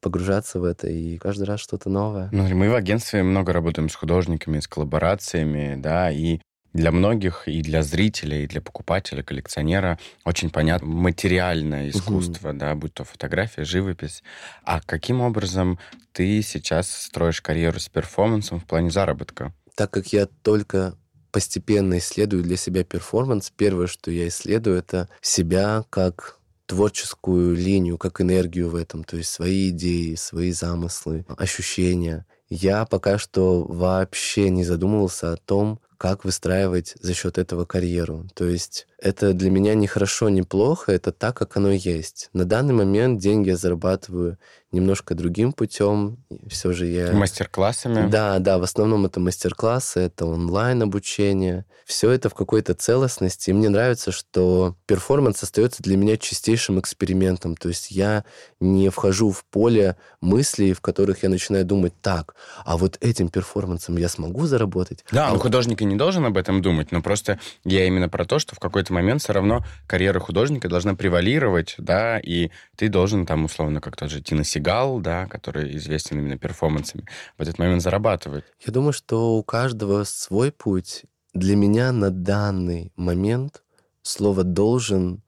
погружаться 0.00 0.60
в 0.60 0.64
это, 0.64 0.88
и 0.88 1.18
каждый 1.18 1.44
раз 1.44 1.60
что-то 1.60 1.88
новое. 1.88 2.28
Ну, 2.32 2.46
мы 2.54 2.70
в 2.70 2.74
агентстве 2.74 3.22
много 3.22 3.52
работаем 3.52 3.88
с 3.88 3.94
художниками, 3.94 4.60
с 4.60 4.68
коллаборациями, 4.68 5.74
да, 5.76 6.10
и 6.10 6.40
для 6.76 6.92
многих, 6.92 7.48
и 7.48 7.62
для 7.62 7.82
зрителя, 7.82 8.42
и 8.42 8.46
для 8.46 8.60
покупателя, 8.60 9.22
коллекционера 9.22 9.98
очень 10.24 10.50
понятно 10.50 10.86
материальное 10.86 11.88
искусство, 11.88 12.50
угу. 12.50 12.58
да, 12.58 12.74
будь 12.74 12.94
то 12.94 13.04
фотография, 13.04 13.64
живопись. 13.64 14.22
А 14.62 14.80
каким 14.80 15.22
образом 15.22 15.78
ты 16.12 16.42
сейчас 16.42 16.90
строишь 16.90 17.40
карьеру 17.40 17.80
с 17.80 17.88
перформансом 17.88 18.60
в 18.60 18.66
плане 18.66 18.90
заработка? 18.90 19.52
Так 19.74 19.90
как 19.90 20.12
я 20.12 20.26
только 20.26 20.94
постепенно 21.36 21.98
исследую 21.98 22.42
для 22.42 22.56
себя 22.56 22.82
перформанс, 22.82 23.52
первое, 23.54 23.88
что 23.88 24.10
я 24.10 24.26
исследую, 24.28 24.78
это 24.78 25.10
себя 25.20 25.84
как 25.90 26.38
творческую 26.64 27.54
линию, 27.54 27.98
как 27.98 28.22
энергию 28.22 28.70
в 28.70 28.74
этом, 28.74 29.04
то 29.04 29.18
есть 29.18 29.28
свои 29.28 29.68
идеи, 29.68 30.14
свои 30.14 30.50
замыслы, 30.50 31.26
ощущения. 31.36 32.24
Я 32.48 32.86
пока 32.86 33.18
что 33.18 33.64
вообще 33.64 34.48
не 34.48 34.64
задумывался 34.64 35.34
о 35.34 35.36
том, 35.36 35.78
как 35.98 36.24
выстраивать 36.24 36.94
за 37.00 37.12
счет 37.12 37.36
этого 37.36 37.66
карьеру. 37.66 38.26
То 38.34 38.46
есть 38.46 38.86
это 38.98 39.34
для 39.34 39.50
меня 39.50 39.74
не 39.74 39.86
хорошо, 39.86 40.30
не 40.30 40.42
плохо, 40.42 40.90
это 40.90 41.12
так, 41.12 41.36
как 41.36 41.58
оно 41.58 41.70
есть. 41.70 42.30
На 42.32 42.46
данный 42.46 42.72
момент 42.72 43.20
деньги 43.20 43.50
я 43.50 43.58
зарабатываю 43.58 44.38
немножко 44.76 45.14
другим 45.14 45.52
путем. 45.52 46.18
Все 46.48 46.72
же 46.72 46.86
я... 46.86 47.12
Мастер-классами? 47.12 48.08
Да, 48.08 48.38
да, 48.38 48.58
в 48.58 48.62
основном 48.62 49.06
это 49.06 49.18
мастер-классы, 49.18 50.00
это 50.00 50.26
онлайн-обучение. 50.26 51.64
Все 51.84 52.10
это 52.10 52.28
в 52.28 52.34
какой-то 52.34 52.74
целостности. 52.74 53.50
И 53.50 53.52
мне 53.52 53.68
нравится, 53.68 54.12
что 54.12 54.76
перформанс 54.86 55.42
остается 55.42 55.82
для 55.82 55.96
меня 55.96 56.16
чистейшим 56.16 56.78
экспериментом. 56.80 57.56
То 57.56 57.68
есть 57.68 57.90
я 57.90 58.24
не 58.60 58.88
вхожу 58.90 59.30
в 59.30 59.44
поле 59.44 59.96
мыслей, 60.20 60.72
в 60.72 60.80
которых 60.80 61.22
я 61.22 61.28
начинаю 61.28 61.64
думать, 61.64 61.94
так, 62.00 62.34
а 62.64 62.76
вот 62.76 62.98
этим 63.00 63.28
перформансом 63.28 63.96
я 63.96 64.08
смогу 64.08 64.46
заработать? 64.46 65.04
Да, 65.10 65.28
а 65.28 65.32
ну 65.32 65.38
художник 65.38 65.80
и 65.82 65.84
не 65.84 65.96
должен 65.96 66.24
об 66.24 66.36
этом 66.36 66.60
думать, 66.60 66.92
но 66.92 67.02
просто 67.02 67.38
я 67.64 67.86
именно 67.86 68.08
про 68.08 68.24
то, 68.24 68.38
что 68.38 68.54
в 68.54 68.58
какой-то 68.58 68.92
момент 68.92 69.22
все 69.22 69.32
равно 69.32 69.64
карьера 69.86 70.18
художника 70.18 70.68
должна 70.68 70.94
превалировать, 70.94 71.74
да, 71.78 72.18
и 72.18 72.50
ты 72.76 72.88
должен 72.88 73.26
там, 73.26 73.44
условно, 73.44 73.80
как 73.80 73.96
тот 73.96 74.10
же 74.10 74.20
Тина 74.20 74.44
Сигал, 74.44 74.65
да, 75.00 75.26
который 75.26 75.76
известен 75.76 76.18
именно 76.18 76.38
перформансами, 76.38 77.04
в 77.38 77.42
этот 77.42 77.58
момент 77.58 77.82
зарабатывать. 77.82 78.44
Я 78.64 78.72
думаю, 78.72 78.92
что 78.92 79.36
у 79.36 79.42
каждого 79.42 80.04
свой 80.04 80.52
путь. 80.52 81.04
Для 81.34 81.56
меня 81.56 81.92
на 81.92 82.10
данный 82.10 82.92
момент 82.96 83.62
слово 84.02 84.44
«должен» 84.44 85.22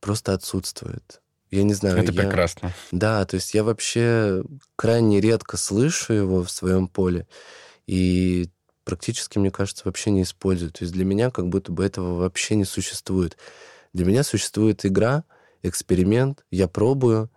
просто 0.00 0.34
отсутствует. 0.34 1.20
Я 1.50 1.62
не 1.62 1.74
знаю. 1.74 1.96
Это 1.98 2.12
я... 2.12 2.22
прекрасно. 2.22 2.72
Да, 2.92 3.24
то 3.24 3.36
есть 3.36 3.54
я 3.54 3.64
вообще 3.64 4.42
крайне 4.76 5.20
редко 5.20 5.56
слышу 5.56 6.12
его 6.12 6.42
в 6.42 6.50
своем 6.50 6.88
поле. 6.88 7.26
И 7.86 8.50
практически, 8.84 9.38
мне 9.38 9.50
кажется, 9.50 9.82
вообще 9.84 10.10
не 10.10 10.22
использую. 10.22 10.70
То 10.70 10.84
есть 10.84 10.92
для 10.92 11.04
меня 11.04 11.30
как 11.30 11.48
будто 11.48 11.72
бы 11.72 11.84
этого 11.84 12.16
вообще 12.16 12.56
не 12.56 12.64
существует. 12.64 13.36
Для 13.92 14.04
меня 14.04 14.22
существует 14.22 14.84
игра, 14.84 15.24
эксперимент, 15.62 16.44
я 16.50 16.68
пробую, 16.68 17.30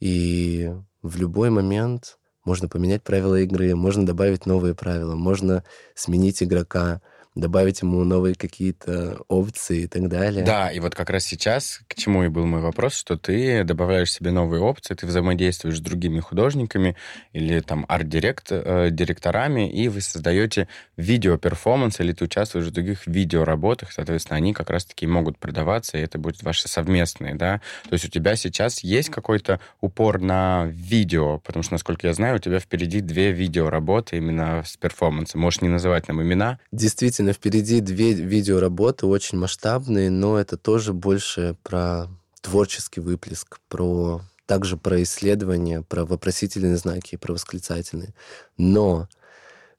и 0.00 0.74
в 1.02 1.16
любой 1.16 1.50
момент 1.50 2.18
можно 2.44 2.68
поменять 2.68 3.02
правила 3.02 3.40
игры, 3.40 3.74
можно 3.74 4.06
добавить 4.06 4.46
новые 4.46 4.74
правила, 4.74 5.14
можно 5.14 5.64
сменить 5.94 6.42
игрока, 6.42 7.00
добавить 7.40 7.82
ему 7.82 8.04
новые 8.04 8.34
какие-то 8.34 9.20
опции 9.28 9.82
и 9.82 9.86
так 9.86 10.08
далее. 10.08 10.44
Да, 10.44 10.70
и 10.70 10.80
вот 10.80 10.94
как 10.94 11.10
раз 11.10 11.24
сейчас, 11.24 11.80
к 11.88 11.94
чему 11.94 12.24
и 12.24 12.28
был 12.28 12.46
мой 12.46 12.60
вопрос, 12.60 12.94
что 12.94 13.16
ты 13.16 13.64
добавляешь 13.64 14.12
себе 14.12 14.30
новые 14.30 14.60
опции, 14.62 14.94
ты 14.94 15.06
взаимодействуешь 15.06 15.78
с 15.78 15.80
другими 15.80 16.20
художниками 16.20 16.96
или 17.32 17.60
там 17.60 17.84
арт-директорами, 17.88 19.68
э, 19.68 19.72
и 19.72 19.88
вы 19.88 20.00
создаете 20.00 20.68
видео-перформанс, 20.96 22.00
или 22.00 22.12
ты 22.12 22.24
участвуешь 22.24 22.66
в 22.66 22.72
других 22.72 23.06
видеоработах, 23.06 23.92
соответственно, 23.92 24.36
они 24.36 24.52
как 24.52 24.70
раз-таки 24.70 25.06
могут 25.06 25.38
продаваться, 25.38 25.98
и 25.98 26.02
это 26.02 26.18
будет 26.18 26.42
ваши 26.42 26.68
совместные, 26.68 27.34
да? 27.34 27.60
То 27.88 27.94
есть 27.94 28.04
у 28.04 28.08
тебя 28.08 28.36
сейчас 28.36 28.84
есть 28.84 29.10
какой-то 29.10 29.60
упор 29.80 30.20
на 30.20 30.66
видео, 30.66 31.38
потому 31.38 31.62
что, 31.62 31.74
насколько 31.74 32.06
я 32.06 32.12
знаю, 32.12 32.36
у 32.36 32.38
тебя 32.38 32.58
впереди 32.60 33.00
две 33.00 33.32
видеоработы 33.32 34.16
именно 34.16 34.62
с 34.64 34.76
перформансом. 34.76 35.40
Можешь 35.40 35.62
не 35.62 35.68
называть 35.68 36.08
нам 36.08 36.22
имена? 36.22 36.58
Действительно, 36.72 37.29
действительно, 37.30 37.32
впереди 37.32 37.80
две 37.80 38.12
видеоработы 38.12 39.06
очень 39.06 39.38
масштабные, 39.38 40.10
но 40.10 40.38
это 40.38 40.56
тоже 40.56 40.92
больше 40.92 41.56
про 41.62 42.08
творческий 42.40 43.00
выплеск, 43.00 43.58
про 43.68 44.22
также 44.46 44.76
про 44.76 45.02
исследования, 45.02 45.82
про 45.82 46.04
вопросительные 46.04 46.76
знаки, 46.76 47.16
про 47.16 47.34
восклицательные. 47.34 48.14
Но 48.56 49.08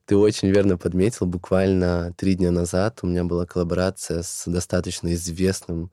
ты 0.06 0.16
очень 0.16 0.48
верно 0.48 0.78
подметил, 0.78 1.26
буквально 1.26 2.14
три 2.16 2.34
дня 2.34 2.50
назад 2.50 3.00
у 3.02 3.06
меня 3.06 3.24
была 3.24 3.44
коллаборация 3.44 4.22
с 4.22 4.44
достаточно 4.46 5.12
известным, 5.12 5.90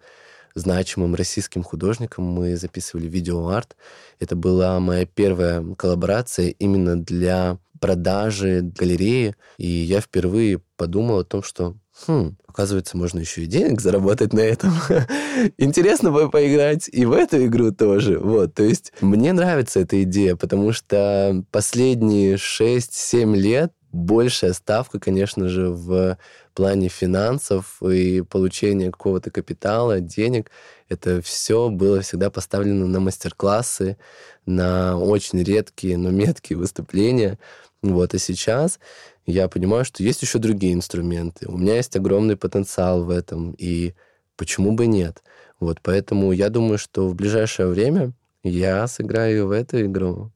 значимым 0.55 1.15
российским 1.15 1.63
художником. 1.63 2.23
Мы 2.23 2.55
записывали 2.55 3.07
видеоарт. 3.07 3.75
Это 4.19 4.35
была 4.35 4.79
моя 4.79 5.05
первая 5.05 5.63
коллаборация 5.75 6.47
именно 6.47 7.01
для 7.01 7.57
продажи 7.79 8.61
галереи. 8.61 9.35
И 9.57 9.67
я 9.67 10.01
впервые 10.01 10.61
подумал 10.77 11.19
о 11.19 11.23
том, 11.23 11.43
что 11.43 11.75
хм, 12.07 12.37
оказывается, 12.47 12.97
можно 12.97 13.19
еще 13.19 13.43
и 13.43 13.47
денег 13.47 13.81
заработать 13.81 14.33
на 14.33 14.41
этом. 14.41 14.73
Интересно 15.57 16.11
бы 16.11 16.29
поиграть 16.29 16.89
и 16.91 17.05
в 17.05 17.13
эту 17.13 17.45
игру 17.45 17.71
тоже. 17.71 18.19
Вот, 18.19 18.53
то 18.53 18.63
есть 18.63 18.93
мне 19.01 19.33
нравится 19.33 19.79
эта 19.79 20.03
идея, 20.03 20.35
потому 20.35 20.71
что 20.71 21.43
последние 21.51 22.35
6-7 22.35 23.35
лет 23.35 23.71
большая 23.91 24.53
ставка, 24.53 24.99
конечно 24.99 25.49
же, 25.49 25.69
в 25.69 26.17
плане 26.53 26.89
финансов 26.89 27.81
и 27.81 28.21
получения 28.21 28.91
какого-то 28.91 29.31
капитала, 29.31 29.99
денег. 29.99 30.51
Это 30.89 31.21
все 31.21 31.69
было 31.69 32.01
всегда 32.01 32.29
поставлено 32.29 32.85
на 32.87 32.99
мастер-классы, 32.99 33.97
на 34.45 34.97
очень 34.97 35.41
редкие, 35.41 35.97
но 35.97 36.09
меткие 36.11 36.57
выступления. 36.57 37.39
Вот, 37.81 38.13
и 38.13 38.19
сейчас 38.19 38.79
я 39.25 39.47
понимаю, 39.47 39.85
что 39.85 40.03
есть 40.03 40.21
еще 40.21 40.39
другие 40.39 40.73
инструменты. 40.73 41.47
У 41.47 41.57
меня 41.57 41.75
есть 41.75 41.95
огромный 41.95 42.35
потенциал 42.35 43.03
в 43.03 43.09
этом, 43.09 43.55
и 43.57 43.93
почему 44.35 44.73
бы 44.73 44.85
нет? 44.85 45.23
Вот, 45.59 45.79
поэтому 45.81 46.31
я 46.31 46.49
думаю, 46.49 46.77
что 46.77 47.07
в 47.07 47.15
ближайшее 47.15 47.67
время 47.67 48.11
я 48.43 48.87
сыграю 48.87 49.47
в 49.47 49.51
эту 49.51 49.81
игру. 49.85 50.31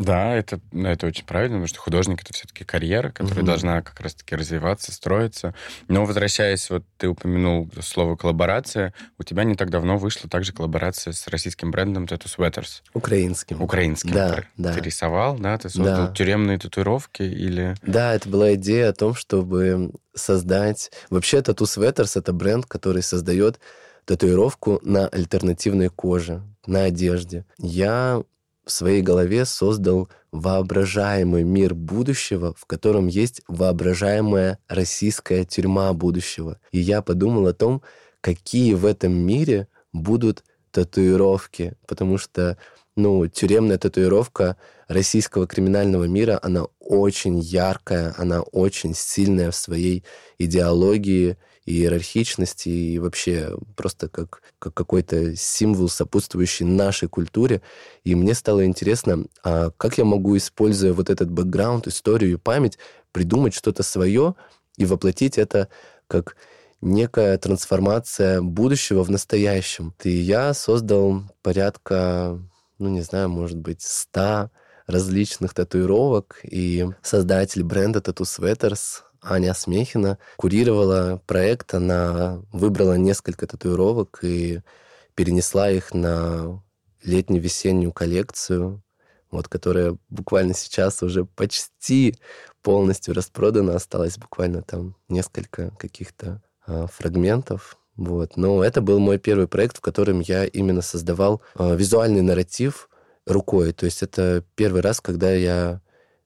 Да, 0.00 0.34
это, 0.34 0.60
это 0.72 1.06
очень 1.06 1.24
правильно, 1.24 1.56
потому 1.56 1.68
что 1.68 1.78
художник 1.78 2.22
это 2.22 2.32
все-таки 2.32 2.64
карьера, 2.64 3.10
которая 3.10 3.40
угу. 3.40 3.46
должна 3.46 3.82
как 3.82 4.00
раз-таки 4.00 4.34
развиваться, 4.34 4.92
строиться. 4.92 5.54
Но 5.88 6.06
возвращаясь, 6.06 6.68
вот 6.70 6.84
ты 6.96 7.08
упомянул 7.08 7.70
слово 7.82 8.16
коллаборация, 8.16 8.94
у 9.18 9.22
тебя 9.22 9.44
не 9.44 9.54
так 9.54 9.70
давно 9.70 9.98
вышла 9.98 10.28
также 10.28 10.52
коллаборация 10.52 11.12
с 11.12 11.28
российским 11.28 11.70
брендом 11.70 12.06
Tattoo 12.06 12.34
Sweaters. 12.34 12.82
Украинским. 12.94 13.60
Украинским. 13.62 14.12
Да, 14.12 14.36
ты, 14.36 14.46
да. 14.56 14.74
Ты 14.74 14.80
рисовал, 14.80 15.38
да? 15.38 15.58
Ты 15.58 15.68
создал 15.68 16.08
да. 16.08 16.14
тюремные 16.14 16.58
татуировки 16.58 17.22
или... 17.22 17.74
Да, 17.82 18.14
это 18.14 18.28
была 18.28 18.54
идея 18.54 18.88
о 18.88 18.94
том, 18.94 19.14
чтобы 19.14 19.92
создать... 20.14 20.90
Вообще 21.10 21.38
Tattoo 21.38 21.66
Sweaters— 21.66 22.12
это 22.18 22.32
бренд, 22.32 22.64
который 22.66 23.02
создает 23.02 23.60
татуировку 24.06 24.80
на 24.82 25.06
альтернативной 25.08 25.88
коже, 25.88 26.42
на 26.66 26.84
одежде. 26.84 27.44
Я 27.58 28.22
в 28.70 28.72
своей 28.72 29.02
голове 29.02 29.44
создал 29.44 30.08
воображаемый 30.30 31.42
мир 31.42 31.74
будущего, 31.74 32.54
в 32.56 32.66
котором 32.66 33.08
есть 33.08 33.42
воображаемая 33.48 34.58
российская 34.68 35.44
тюрьма 35.44 35.92
будущего. 35.92 36.60
И 36.70 36.78
я 36.78 37.02
подумал 37.02 37.48
о 37.48 37.52
том, 37.52 37.82
какие 38.20 38.74
в 38.74 38.86
этом 38.86 39.12
мире 39.12 39.66
будут 39.92 40.44
татуировки, 40.70 41.74
потому 41.88 42.16
что 42.16 42.58
ну, 42.94 43.26
тюремная 43.26 43.76
татуировка 43.76 44.56
российского 44.86 45.48
криминального 45.48 46.04
мира, 46.04 46.38
она 46.40 46.66
очень 46.78 47.40
яркая, 47.40 48.14
она 48.16 48.42
очень 48.42 48.94
сильная 48.94 49.50
в 49.50 49.56
своей 49.56 50.04
идеологии, 50.38 51.38
иерархичности 51.66 52.68
и 52.68 52.98
вообще 52.98 53.56
просто 53.76 54.08
как, 54.08 54.42
как 54.58 54.74
какой-то 54.74 55.36
символ, 55.36 55.88
сопутствующий 55.88 56.66
нашей 56.66 57.08
культуре. 57.08 57.62
И 58.04 58.14
мне 58.14 58.34
стало 58.34 58.64
интересно, 58.64 59.26
а 59.42 59.70
как 59.76 59.98
я 59.98 60.04
могу, 60.04 60.36
используя 60.36 60.92
вот 60.92 61.10
этот 61.10 61.30
бэкграунд, 61.30 61.86
историю 61.86 62.32
и 62.32 62.36
память, 62.36 62.78
придумать 63.12 63.54
что-то 63.54 63.82
свое 63.82 64.34
и 64.76 64.84
воплотить 64.84 65.38
это 65.38 65.68
как 66.06 66.36
некая 66.80 67.36
трансформация 67.38 68.40
будущего 68.40 69.04
в 69.04 69.10
настоящем. 69.10 69.94
И 70.02 70.10
я 70.10 70.54
создал 70.54 71.22
порядка, 71.42 72.40
ну 72.78 72.88
не 72.88 73.02
знаю, 73.02 73.28
может 73.28 73.58
быть, 73.58 73.82
ста 73.82 74.50
различных 74.86 75.54
татуировок, 75.54 76.40
и 76.42 76.88
создатель 77.02 77.62
бренда 77.62 78.00
Tattoo 78.00 78.24
Sweaters 78.24 79.02
Аня 79.22 79.54
Смехина 79.54 80.18
курировала 80.36 81.22
проект. 81.26 81.74
Она 81.74 82.42
выбрала 82.52 82.94
несколько 82.94 83.46
татуировок 83.46 84.20
и 84.22 84.60
перенесла 85.14 85.70
их 85.70 85.92
на 85.92 86.62
летне-весеннюю 87.02 87.92
коллекцию, 87.92 88.82
вот, 89.30 89.48
которая 89.48 89.96
буквально 90.08 90.54
сейчас 90.54 91.02
уже 91.02 91.24
почти 91.24 92.16
полностью 92.62 93.14
распродана. 93.14 93.76
Осталось 93.76 94.18
буквально 94.18 94.62
там 94.62 94.96
несколько 95.08 95.70
каких-то 95.78 96.42
э, 96.66 96.86
фрагментов. 96.92 97.78
Вот. 97.96 98.36
Но 98.36 98.64
это 98.64 98.80
был 98.80 98.98
мой 98.98 99.18
первый 99.18 99.46
проект, 99.46 99.78
в 99.78 99.80
котором 99.80 100.20
я 100.20 100.44
именно 100.44 100.82
создавал 100.82 101.42
э, 101.58 101.76
визуальный 101.76 102.22
нарратив 102.22 102.88
рукой. 103.26 103.72
То 103.72 103.84
есть 103.86 104.02
это 104.02 104.44
первый 104.54 104.80
раз, 104.80 105.00
когда 105.00 105.32
я 105.32 105.80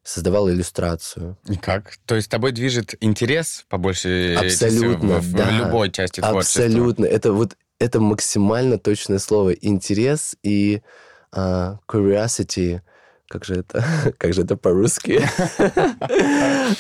создавал 0.05 0.51
иллюстрацию. 0.51 1.37
И 1.49 1.57
как? 1.57 1.97
То 2.05 2.15
есть 2.15 2.31
тобой 2.31 2.53
движет 2.53 2.95
интерес 3.01 3.65
по 3.69 3.79
большей 3.79 4.37
Абсолютно, 4.37 5.19
в, 5.19 5.33
да. 5.33 5.47
в 5.47 5.53
любой 5.53 5.91
части 5.91 6.21
творчества? 6.21 6.65
Абсолютно. 6.65 7.07
Это 7.07 7.33
вот 7.33 7.57
это 7.81 8.01
максимально 8.01 8.79
точное 8.79 9.19
слово. 9.19 9.51
Интерес 9.51 10.37
и 10.43 10.83
uh, 11.33 11.79
curiosity. 11.89 12.83
Как 13.29 13.45
же 13.45 13.55
это? 13.55 13.85
Как 14.19 14.35
же 14.35 14.43
это 14.43 14.57
по-русски? 14.57 15.23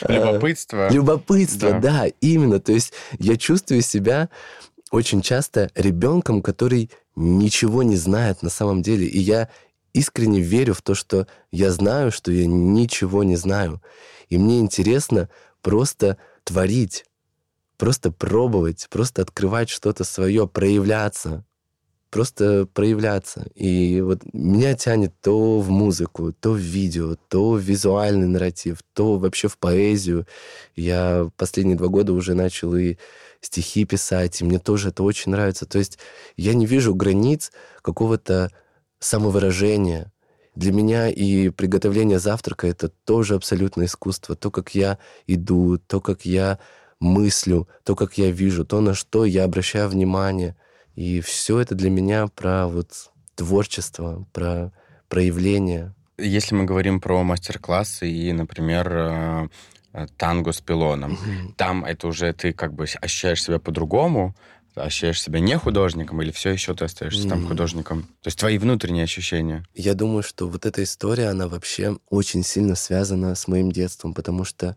Любопытство. 0.08 0.92
Любопытство, 0.92 1.80
да, 1.80 2.06
именно. 2.20 2.60
То 2.60 2.72
есть 2.72 2.92
я 3.18 3.37
чувствую 3.37 3.80
себя 3.80 4.28
очень 4.90 5.22
часто 5.22 5.70
ребенком, 5.74 6.42
который 6.42 6.90
ничего 7.16 7.82
не 7.82 7.96
знает 7.96 8.42
на 8.42 8.50
самом 8.50 8.82
деле. 8.82 9.06
И 9.06 9.18
я 9.18 9.48
искренне 9.94 10.40
верю 10.40 10.74
в 10.74 10.83
то, 10.83 10.94
что 10.94 11.26
я 11.50 11.70
знаю, 11.72 12.12
что 12.12 12.30
я 12.30 12.46
ничего 12.46 13.24
не 13.24 13.37
знаю. 13.37 13.80
И 14.28 14.37
мне 14.37 14.61
интересно 14.61 15.30
просто 15.62 16.18
творить, 16.42 17.07
просто 17.78 18.11
пробовать, 18.11 18.88
просто 18.90 19.22
открывать 19.22 19.70
что-то 19.70 20.04
свое, 20.04 20.46
проявляться, 20.46 21.44
просто 22.11 22.68
проявляться. 22.74 23.46
И 23.54 24.00
вот 24.00 24.22
меня 24.33 24.74
тянет 24.74 25.14
то 25.20 25.61
в 25.61 25.70
музыку, 25.70 26.33
то 26.33 26.52
в 26.52 26.59
видео, 26.59 27.16
то 27.28 27.52
в 27.52 27.61
визуальный 27.61 28.26
нарратив, 28.26 28.78
то 28.92 29.16
вообще 29.16 29.48
в 29.48 29.59
поэзию. 29.59 30.26
Я 30.76 31.30
последние 31.37 31.76
два 31.76 31.88
года 31.88 32.12
уже 32.12 32.35
начал 32.35 32.76
и 32.76 32.96
стихи 33.40 33.85
писать, 33.85 34.40
и 34.40 34.44
мне 34.44 34.59
тоже 34.59 34.88
это 34.88 35.02
очень 35.02 35.33
нравится. 35.33 35.66
То 35.66 35.78
есть 35.78 35.98
я 36.37 36.54
не 36.54 36.66
вижу 36.66 36.94
границ 36.94 37.52
какого-то 37.83 38.50
самовыражение. 39.04 40.10
Для 40.54 40.72
меня 40.72 41.08
и 41.08 41.50
приготовление 41.50 42.18
завтрака— 42.18 42.66
это 42.68 42.88
тоже 42.88 43.34
абсолютно 43.34 43.84
искусство. 43.84 44.36
То, 44.36 44.50
как 44.50 44.74
я 44.74 44.98
иду, 45.26 45.78
то, 45.78 46.00
как 46.00 46.24
я 46.24 46.58
мыслю, 47.00 47.68
то, 47.82 47.96
как 47.96 48.18
я 48.18 48.30
вижу, 48.30 48.64
то, 48.64 48.80
на 48.80 48.94
что 48.94 49.24
я 49.24 49.44
обращаю 49.44 49.88
внимание. 49.88 50.56
И 50.94 51.20
все 51.20 51.58
это 51.58 51.74
для 51.74 51.90
меня 51.90 52.28
про 52.28 52.68
вот 52.68 53.10
творчество, 53.34 54.26
про 54.32 54.72
проявление. 55.08 55.92
Если 56.16 56.54
мы 56.54 56.64
говорим 56.64 57.00
про 57.00 57.24
мастер-классы 57.24 58.08
и, 58.08 58.32
например, 58.32 58.92
э, 58.92 59.48
танго 60.16 60.52
с 60.52 60.60
пилоном, 60.60 61.18
там 61.56 61.84
это 61.84 62.06
уже 62.06 62.32
ты 62.32 62.52
как 62.52 62.72
бы 62.72 62.86
ощущаешь 63.00 63.42
себя 63.42 63.58
по-другому, 63.58 64.34
ощущаешь 64.74 65.22
себя 65.22 65.40
не 65.40 65.56
художником 65.58 66.20
или 66.22 66.30
все 66.30 66.50
еще 66.50 66.74
ты 66.74 66.84
остаешься 66.84 67.26
mm. 67.26 67.28
там 67.28 67.46
художником? 67.46 68.02
То 68.22 68.28
есть 68.28 68.38
твои 68.38 68.58
внутренние 68.58 69.04
ощущения? 69.04 69.64
Я 69.74 69.94
думаю, 69.94 70.22
что 70.22 70.48
вот 70.48 70.66
эта 70.66 70.82
история, 70.82 71.28
она 71.28 71.48
вообще 71.48 71.98
очень 72.10 72.42
сильно 72.42 72.74
связана 72.74 73.34
с 73.34 73.48
моим 73.48 73.70
детством, 73.70 74.14
потому 74.14 74.44
что 74.44 74.76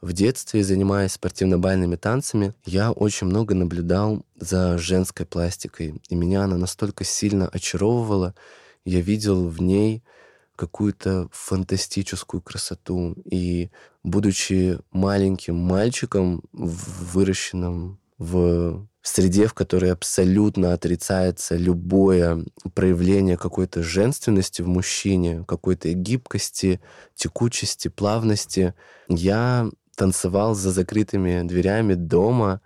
в 0.00 0.12
детстве, 0.12 0.62
занимаясь 0.62 1.12
спортивно-бальными 1.12 1.96
танцами, 1.96 2.54
я 2.64 2.92
очень 2.92 3.26
много 3.26 3.54
наблюдал 3.54 4.24
за 4.36 4.78
женской 4.78 5.26
пластикой. 5.26 6.00
И 6.08 6.14
меня 6.14 6.44
она 6.44 6.56
настолько 6.56 7.04
сильно 7.04 7.48
очаровывала. 7.48 8.34
Я 8.84 9.00
видел 9.00 9.48
в 9.48 9.60
ней 9.60 10.02
какую-то 10.54 11.28
фантастическую 11.32 12.40
красоту. 12.40 13.14
И 13.24 13.70
будучи 14.02 14.78
маленьким 14.92 15.56
мальчиком, 15.56 16.42
выращенным 16.52 17.98
в 18.18 18.86
среде, 19.02 19.46
в 19.46 19.54
которой 19.54 19.92
абсолютно 19.92 20.72
отрицается 20.72 21.56
любое 21.56 22.44
проявление 22.74 23.36
какой-то 23.36 23.82
женственности 23.82 24.62
в 24.62 24.68
мужчине, 24.68 25.44
какой-то 25.46 25.92
гибкости, 25.92 26.80
текучести, 27.14 27.88
плавности, 27.88 28.74
я 29.08 29.68
танцевал 29.96 30.54
за 30.54 30.72
закрытыми 30.72 31.42
дверями 31.46 31.94
дома, 31.94 32.60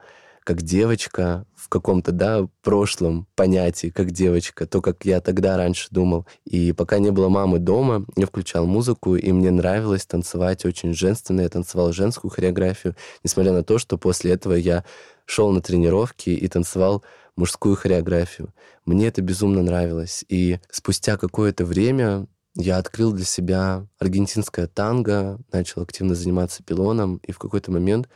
как 0.45 0.63
девочка 0.63 1.47
в 1.55 1.69
каком-то, 1.69 2.13
да, 2.13 2.49
прошлом 2.63 3.27
понятии, 3.37 3.89
как 3.89 4.11
девочка, 4.11 4.67
то, 4.67 4.81
как 4.81 5.05
я 5.05 5.21
тогда 5.21 5.57
раньше 5.57 5.89
думал. 5.91 6.27
И 6.45 6.73
пока 6.73 6.99
не 6.99 7.11
было 7.11 7.29
мамы 7.29 7.59
дома, 7.59 8.05
я 8.17 8.27
включал 8.27 8.67
музыку, 8.67 9.17
и 9.17 9.31
мне 9.33 9.51
нравилось 9.51 10.07
танцевать 10.07 10.65
очень 10.65 10.95
женственно. 10.95 11.43
Я 11.43 11.49
танцевал 11.49 11.93
женскую 11.93 12.31
хореографию, 12.31 12.97
несмотря 13.23 13.53
на 13.53 13.63
то, 13.63 13.79
что 13.79 13.99
после 13.99 14.33
этого 14.33 14.55
я 14.55 14.85
шел 15.27 15.51
на 15.53 15.61
тренировки 15.61 16.31
и 16.31 16.49
танцевал 16.49 17.05
мужскую 17.37 17.77
хореографию. 17.77 18.53
Мне 18.85 19.07
это 19.09 19.23
безумно 19.23 19.63
нравилось. 19.63 20.25
И 20.29 20.59
спустя 20.71 21.17
какое-то 21.17 21.65
время 21.65 22.27
я 22.57 22.79
открыл 22.79 23.13
для 23.13 23.25
себя 23.25 23.87
аргентинское 23.99 24.67
танго, 24.67 25.39
начал 25.53 25.83
активно 25.83 26.15
заниматься 26.15 26.63
пилоном, 26.65 27.21
и 27.23 27.33
в 27.33 27.39
какой-то 27.39 27.71
момент 27.71 28.09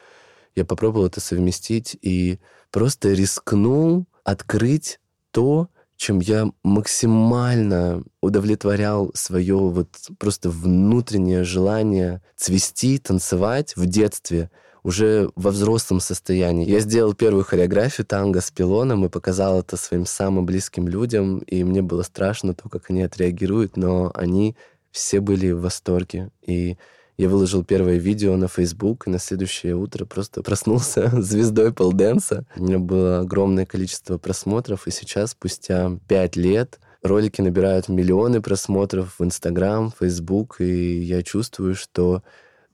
я 0.54 0.64
попробовал 0.64 1.06
это 1.06 1.20
совместить 1.20 1.96
и 2.00 2.38
просто 2.70 3.12
рискнул 3.12 4.06
открыть 4.24 5.00
то, 5.30 5.68
чем 5.96 6.18
я 6.20 6.50
максимально 6.62 8.02
удовлетворял 8.20 9.10
свое 9.14 9.56
вот 9.56 9.88
просто 10.18 10.50
внутреннее 10.50 11.44
желание 11.44 12.22
цвести, 12.36 12.98
танцевать 12.98 13.76
в 13.76 13.86
детстве— 13.86 14.50
уже 14.84 15.30
во 15.34 15.50
взрослом 15.50 15.98
состоянии. 15.98 16.68
Я 16.68 16.80
сделал 16.80 17.14
первую 17.14 17.42
хореографию 17.42 18.06
танго 18.06 18.40
с 18.40 18.50
пилоном 18.50 19.04
и 19.04 19.08
показал 19.08 19.60
это 19.60 19.76
своим 19.78 20.04
самым 20.04 20.44
близким 20.44 20.86
людям, 20.86 21.38
и 21.38 21.64
мне 21.64 21.80
было 21.80 22.02
страшно 22.02 22.54
то, 22.54 22.68
как 22.68 22.90
они 22.90 23.02
отреагируют, 23.02 23.78
но 23.78 24.12
они 24.14 24.56
все 24.90 25.20
были 25.20 25.50
в 25.50 25.62
восторге. 25.62 26.30
И 26.42 26.76
я 27.16 27.28
выложил 27.28 27.64
первое 27.64 27.96
видео 27.96 28.36
на 28.36 28.48
Facebook, 28.48 29.06
и 29.06 29.10
на 29.10 29.18
следующее 29.18 29.76
утро 29.76 30.04
просто 30.04 30.42
проснулся 30.42 31.10
звездой 31.22 31.72
полденса. 31.72 32.44
У 32.56 32.64
меня 32.64 32.78
было 32.78 33.20
огромное 33.20 33.66
количество 33.66 34.18
просмотров, 34.18 34.86
и 34.86 34.90
сейчас, 34.90 35.30
спустя 35.30 35.92
пять 36.08 36.34
лет, 36.36 36.80
ролики 37.02 37.40
набирают 37.40 37.88
миллионы 37.88 38.40
просмотров 38.40 39.18
в 39.18 39.24
Instagram, 39.24 39.92
Facebook, 39.98 40.60
и 40.60 41.00
я 41.00 41.22
чувствую, 41.22 41.76
что 41.76 42.22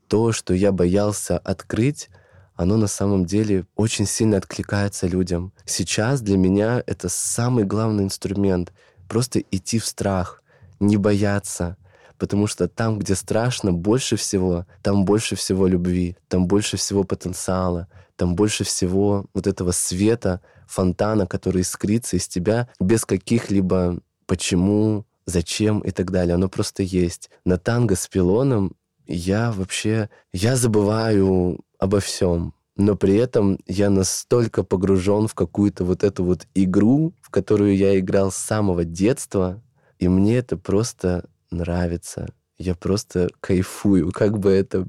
то, 0.09 0.33
что 0.33 0.55
я 0.55 0.73
боялся 0.73 1.37
открыть, 1.37 2.09
оно 2.55 2.77
на 2.77 2.89
самом 2.89 3.25
деле 3.27 3.67
очень 3.77 4.07
сильно 4.07 4.37
откликается 4.37 5.07
людям. 5.07 5.53
Сейчас 5.65 6.21
для 6.21 6.37
меня 6.37 6.83
это 6.87 7.09
самый 7.09 7.65
главный 7.65 8.05
инструмент. 8.05 8.73
Просто 9.09 9.41
идти 9.51 9.79
в 9.79 9.87
страх, 9.87 10.43
не 10.79 10.97
бояться. 10.97 11.77
Потому 12.21 12.47
что 12.47 12.69
там, 12.69 12.99
где 12.99 13.15
страшно, 13.15 13.73
больше 13.73 14.17
всего, 14.17 14.67
там 14.83 15.07
больше 15.07 15.37
всего 15.37 15.67
любви, 15.67 16.19
там 16.29 16.47
больше 16.47 16.77
всего 16.77 17.03
потенциала, 17.03 17.89
там 18.17 18.35
больше 18.35 18.63
всего 18.63 19.25
вот 19.33 19.47
этого 19.47 19.71
света, 19.71 20.43
фонтана, 20.69 21.27
который 21.27 21.63
искрится 21.63 22.19
из 22.19 22.29
тебя 22.29 22.69
без 22.79 23.07
каких-либо 23.07 24.01
почему, 24.27 25.07
зачем 25.25 25.81
и 25.81 25.93
так 25.93 26.11
далее. 26.11 26.35
Оно 26.35 26.51
просто 26.51 26.83
есть. 26.83 27.31
На 27.47 27.57
танго 27.57 27.97
с 27.97 28.07
пилоном 28.07 28.77
я 29.07 29.51
вообще, 29.51 30.11
я 30.31 30.57
забываю 30.57 31.61
обо 31.79 32.01
всем, 32.01 32.53
но 32.77 32.97
при 32.97 33.17
этом 33.17 33.59
я 33.67 33.89
настолько 33.89 34.63
погружен 34.63 35.27
в 35.27 35.35
какую-то 35.35 35.87
вот 35.87 36.05
эту 36.05 36.25
вот 36.25 36.47
игру, 36.55 37.15
в 37.23 37.31
которую 37.31 37.75
я 37.79 37.99
играл 37.99 38.31
с 38.31 38.37
самого 38.37 38.85
детства, 38.85 39.63
и 39.99 40.07
мне 40.07 40.37
это 40.37 40.59
просто 40.59 41.30
нравится. 41.51 42.29
Я 42.59 42.75
просто 42.75 43.31
кайфую, 43.41 44.13
как 44.13 44.39
бы 44.39 44.51
это 44.51 44.87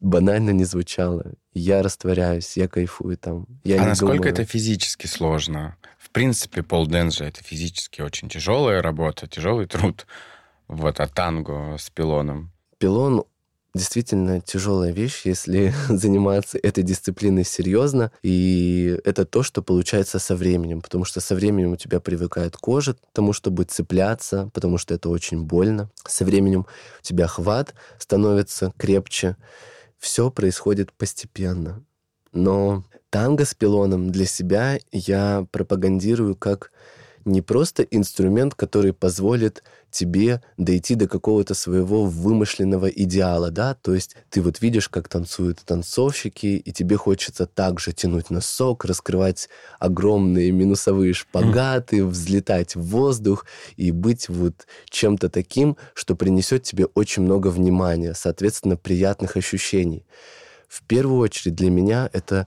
банально 0.00 0.50
не 0.50 0.64
звучало. 0.64 1.32
Я 1.52 1.82
растворяюсь, 1.82 2.56
я 2.56 2.68
кайфую 2.68 3.16
там. 3.16 3.46
Я 3.64 3.82
а 3.82 3.86
насколько 3.86 4.16
думаю... 4.16 4.32
это 4.32 4.44
физически 4.44 5.06
сложно? 5.06 5.76
В 5.98 6.10
принципе, 6.10 6.62
полденс 6.62 7.16
же 7.16 7.24
это 7.24 7.42
физически 7.42 8.00
очень 8.00 8.28
тяжелая 8.28 8.82
работа, 8.82 9.26
тяжелый 9.26 9.66
труд. 9.66 10.06
Вот, 10.68 11.00
а 11.00 11.06
танго 11.06 11.76
с 11.78 11.90
пилоном? 11.90 12.52
Пилон 12.78 13.24
действительно 13.74 14.40
тяжелая 14.40 14.92
вещь, 14.92 15.22
если 15.24 15.72
заниматься 15.88 16.58
этой 16.58 16.82
дисциплиной 16.82 17.44
серьезно. 17.44 18.10
И 18.22 18.98
это 19.04 19.24
то, 19.24 19.42
что 19.42 19.62
получается 19.62 20.18
со 20.18 20.36
временем, 20.36 20.80
потому 20.80 21.04
что 21.04 21.20
со 21.20 21.34
временем 21.34 21.72
у 21.72 21.76
тебя 21.76 22.00
привыкает 22.00 22.56
кожа 22.56 22.94
к 22.94 22.98
тому, 23.12 23.32
чтобы 23.32 23.64
цепляться, 23.64 24.50
потому 24.54 24.78
что 24.78 24.94
это 24.94 25.08
очень 25.08 25.42
больно. 25.42 25.90
Со 26.06 26.24
временем 26.24 26.66
у 27.00 27.02
тебя 27.02 27.26
хват 27.26 27.74
становится 27.98 28.72
крепче. 28.76 29.36
все 29.98 30.30
происходит 30.30 30.92
постепенно. 30.92 31.84
Но 32.32 32.84
танго 33.10 33.44
с 33.44 33.54
пилоном 33.54 34.10
для 34.10 34.26
себя 34.26 34.78
я 34.92 35.46
пропагандирую 35.50 36.36
как 36.36 36.70
не 37.28 37.42
просто 37.42 37.82
инструмент, 37.82 38.54
который 38.54 38.92
позволит 38.92 39.62
тебе 39.90 40.42
дойти 40.56 40.94
до 40.94 41.08
какого-то 41.08 41.54
своего 41.54 42.04
вымышленного 42.04 42.86
идеала, 42.86 43.50
да, 43.50 43.74
то 43.74 43.94
есть 43.94 44.16
ты 44.30 44.42
вот 44.42 44.60
видишь, 44.60 44.88
как 44.88 45.08
танцуют 45.08 45.60
танцовщики, 45.64 46.56
и 46.56 46.72
тебе 46.72 46.96
хочется 46.96 47.46
также 47.46 47.92
тянуть 47.92 48.30
носок, 48.30 48.84
раскрывать 48.84 49.48
огромные 49.78 50.50
минусовые 50.50 51.14
шпагаты, 51.14 52.04
взлетать 52.04 52.76
в 52.76 52.82
воздух 52.82 53.46
и 53.76 53.90
быть 53.90 54.28
вот 54.28 54.66
чем-то 54.90 55.30
таким, 55.30 55.76
что 55.94 56.14
принесет 56.14 56.64
тебе 56.64 56.86
очень 56.86 57.22
много 57.22 57.48
внимания, 57.48 58.14
соответственно, 58.14 58.76
приятных 58.76 59.36
ощущений. 59.36 60.04
В 60.68 60.82
первую 60.82 61.20
очередь 61.20 61.54
для 61.54 61.70
меня 61.70 62.10
это 62.12 62.46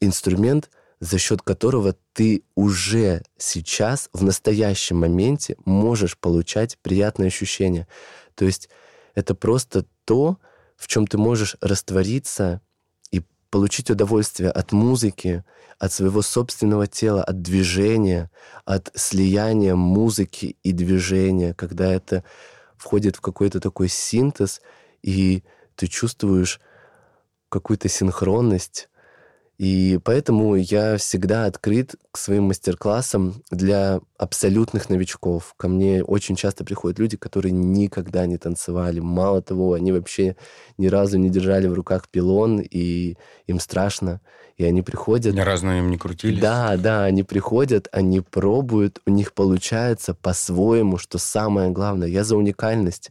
инструмент— 0.00 0.68
за 1.02 1.18
счет 1.18 1.42
которого 1.42 1.96
ты 2.12 2.44
уже 2.54 3.24
сейчас, 3.36 4.08
в 4.12 4.22
настоящем 4.22 4.98
моменте, 4.98 5.56
можешь 5.64 6.16
получать 6.16 6.78
приятные 6.78 7.26
ощущения. 7.26 7.88
То 8.36 8.44
есть 8.44 8.68
это 9.16 9.34
просто 9.34 9.84
то, 10.04 10.38
в 10.76 10.86
чем 10.86 11.08
ты 11.08 11.18
можешь 11.18 11.56
раствориться 11.60 12.60
и 13.10 13.20
получить 13.50 13.90
удовольствие 13.90 14.48
от 14.48 14.70
музыки, 14.70 15.44
от 15.80 15.92
своего 15.92 16.22
собственного 16.22 16.86
тела, 16.86 17.24
от 17.24 17.42
движения, 17.42 18.30
от 18.64 18.92
слияния 18.94 19.74
музыки 19.74 20.56
и 20.62 20.70
движения, 20.70 21.52
когда 21.52 21.92
это 21.92 22.22
входит 22.76 23.16
в 23.16 23.20
какой-то 23.20 23.58
такой 23.58 23.88
синтез, 23.88 24.62
и 25.02 25.42
ты 25.74 25.88
чувствуешь 25.88 26.60
какую-то 27.48 27.88
синхронность, 27.88 28.88
и 29.58 30.00
поэтому 30.02 30.56
я 30.56 30.96
всегда 30.96 31.44
открыт 31.44 31.94
к 32.10 32.18
своим 32.18 32.44
мастер-классам 32.44 33.42
для 33.50 34.00
абсолютных 34.16 34.88
новичков. 34.88 35.54
Ко 35.56 35.68
мне 35.68 36.02
очень 36.02 36.36
часто 36.36 36.64
приходят 36.64 36.98
люди, 36.98 37.16
которые 37.16 37.52
никогда 37.52 38.26
не 38.26 38.38
танцевали. 38.38 39.00
Мало 39.00 39.42
того, 39.42 39.74
они 39.74 39.92
вообще 39.92 40.36
ни 40.78 40.86
разу 40.86 41.18
не 41.18 41.30
держали 41.30 41.68
в 41.68 41.74
руках 41.74 42.08
пилон, 42.08 42.60
и 42.60 43.16
им 43.46 43.60
страшно. 43.60 44.20
И 44.56 44.64
они 44.64 44.82
приходят... 44.82 45.34
Ни 45.34 45.40
разу 45.40 45.66
нем 45.66 45.90
не 45.90 45.98
крутились? 45.98 46.40
Да, 46.40 46.76
да, 46.76 47.04
они 47.04 47.22
приходят, 47.22 47.88
они 47.92 48.20
пробуют, 48.20 49.00
у 49.06 49.10
них 49.10 49.32
получается 49.32 50.14
по-своему, 50.14 50.98
что 50.98 51.18
самое 51.18 51.70
главное. 51.70 52.08
Я 52.08 52.24
за 52.24 52.36
уникальность 52.36 53.10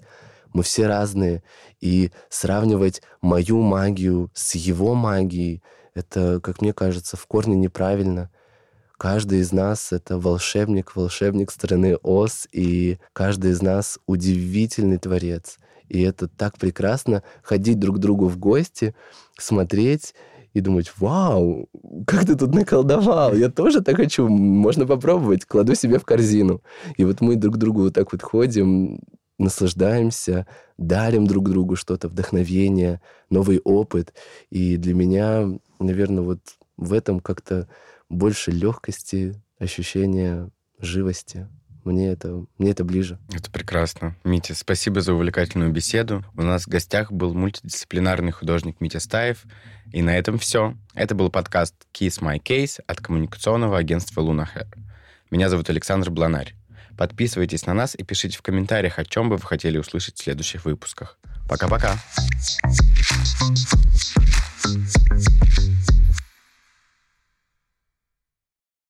мы 0.53 0.63
все 0.63 0.87
разные, 0.87 1.43
и 1.79 2.11
сравнивать 2.29 3.01
мою 3.21 3.61
магию 3.61 4.29
с 4.33 4.55
его 4.55 4.95
магией— 4.95 5.63
это, 5.93 6.39
как 6.41 6.61
мне 6.61 6.73
кажется, 6.73 7.17
в 7.17 7.25
корне 7.27 7.55
неправильно. 7.55 8.29
Каждый 8.97 9.39
из 9.39 9.51
нас— 9.51 9.91
это 9.91 10.19
волшебник, 10.19 10.95
волшебник 10.95 11.51
страны 11.51 11.97
Оз, 12.03 12.47
и 12.51 12.99
каждый 13.13 13.51
из 13.51 13.61
нас— 13.61 13.99
удивительный 14.05 14.99
творец. 14.99 15.57
И 15.89 16.01
это 16.01 16.27
так 16.27 16.57
прекрасно 16.57 17.23
ходить 17.43 17.79
друг 17.79 17.97
к 17.97 17.99
другу 17.99 18.27
в 18.27 18.37
гости, 18.37 18.95
смотреть 19.37 20.13
и 20.53 20.61
думать, 20.61 20.91
вау, 20.97 21.69
как 22.05 22.25
ты 22.25 22.35
тут 22.35 22.53
наколдовал, 22.53 23.33
я 23.33 23.49
тоже 23.49 23.81
так 23.81 23.95
хочу, 23.95 24.27
можно 24.27 24.85
попробовать, 24.85 25.45
кладу 25.45 25.75
себе 25.75 25.97
в 25.97 26.05
корзину. 26.05 26.61
И 26.97 27.03
вот 27.03 27.21
мы 27.21 27.35
друг 27.35 27.55
к 27.55 27.57
другу 27.57 27.81
вот 27.81 27.93
так 27.93 28.11
вот 28.11 28.21
ходим, 28.21 28.99
наслаждаемся, 29.37 30.45
дарим 30.77 31.25
друг 31.25 31.49
другу 31.49 31.75
что-то, 31.75 32.07
вдохновение, 32.07 33.01
новый 33.29 33.59
опыт. 33.63 34.13
И 34.49 34.77
для 34.77 34.93
меня, 34.93 35.49
наверное, 35.83 36.23
вот 36.23 36.39
в 36.77 36.93
этом 36.93 37.19
как-то 37.19 37.67
больше 38.09 38.51
легкости, 38.51 39.41
ощущения 39.59 40.49
живости. 40.79 41.47
Мне 41.83 42.09
это, 42.09 42.45
мне 42.59 42.71
это 42.71 42.83
ближе. 42.83 43.17
Это 43.33 43.49
прекрасно. 43.49 44.15
Митя, 44.23 44.53
спасибо 44.53 45.01
за 45.01 45.13
увлекательную 45.13 45.71
беседу. 45.71 46.23
У 46.35 46.43
нас 46.43 46.65
в 46.65 46.67
гостях 46.67 47.11
был 47.11 47.33
мультидисциплинарный 47.33 48.31
художник 48.31 48.79
Митя 48.79 48.99
Стаев. 48.99 49.45
И 49.91 50.01
на 50.01 50.15
этом 50.15 50.37
все. 50.37 50.75
Это 50.93 51.15
был 51.15 51.31
подкаст 51.31 51.75
Kiss 51.93 52.21
My 52.21 52.41
Case 52.41 52.79
от 52.85 53.01
коммуникационного 53.01 53.77
агентства 53.77 54.21
Luna 54.21 54.47
Hair. 54.55 54.67
Меня 55.31 55.49
зовут 55.49 55.69
Александр 55.69 56.11
Бланарь. 56.11 56.53
Подписывайтесь 56.97 57.65
на 57.65 57.73
нас 57.73 57.95
и 57.95 58.03
пишите 58.03 58.37
в 58.37 58.43
комментариях, 58.43 58.99
о 58.99 59.05
чем 59.05 59.29
бы 59.29 59.37
вы 59.37 59.43
хотели 59.43 59.77
услышать 59.77 60.17
в 60.17 60.23
следующих 60.23 60.65
выпусках. 60.65 61.17
Пока-пока. 61.49 61.97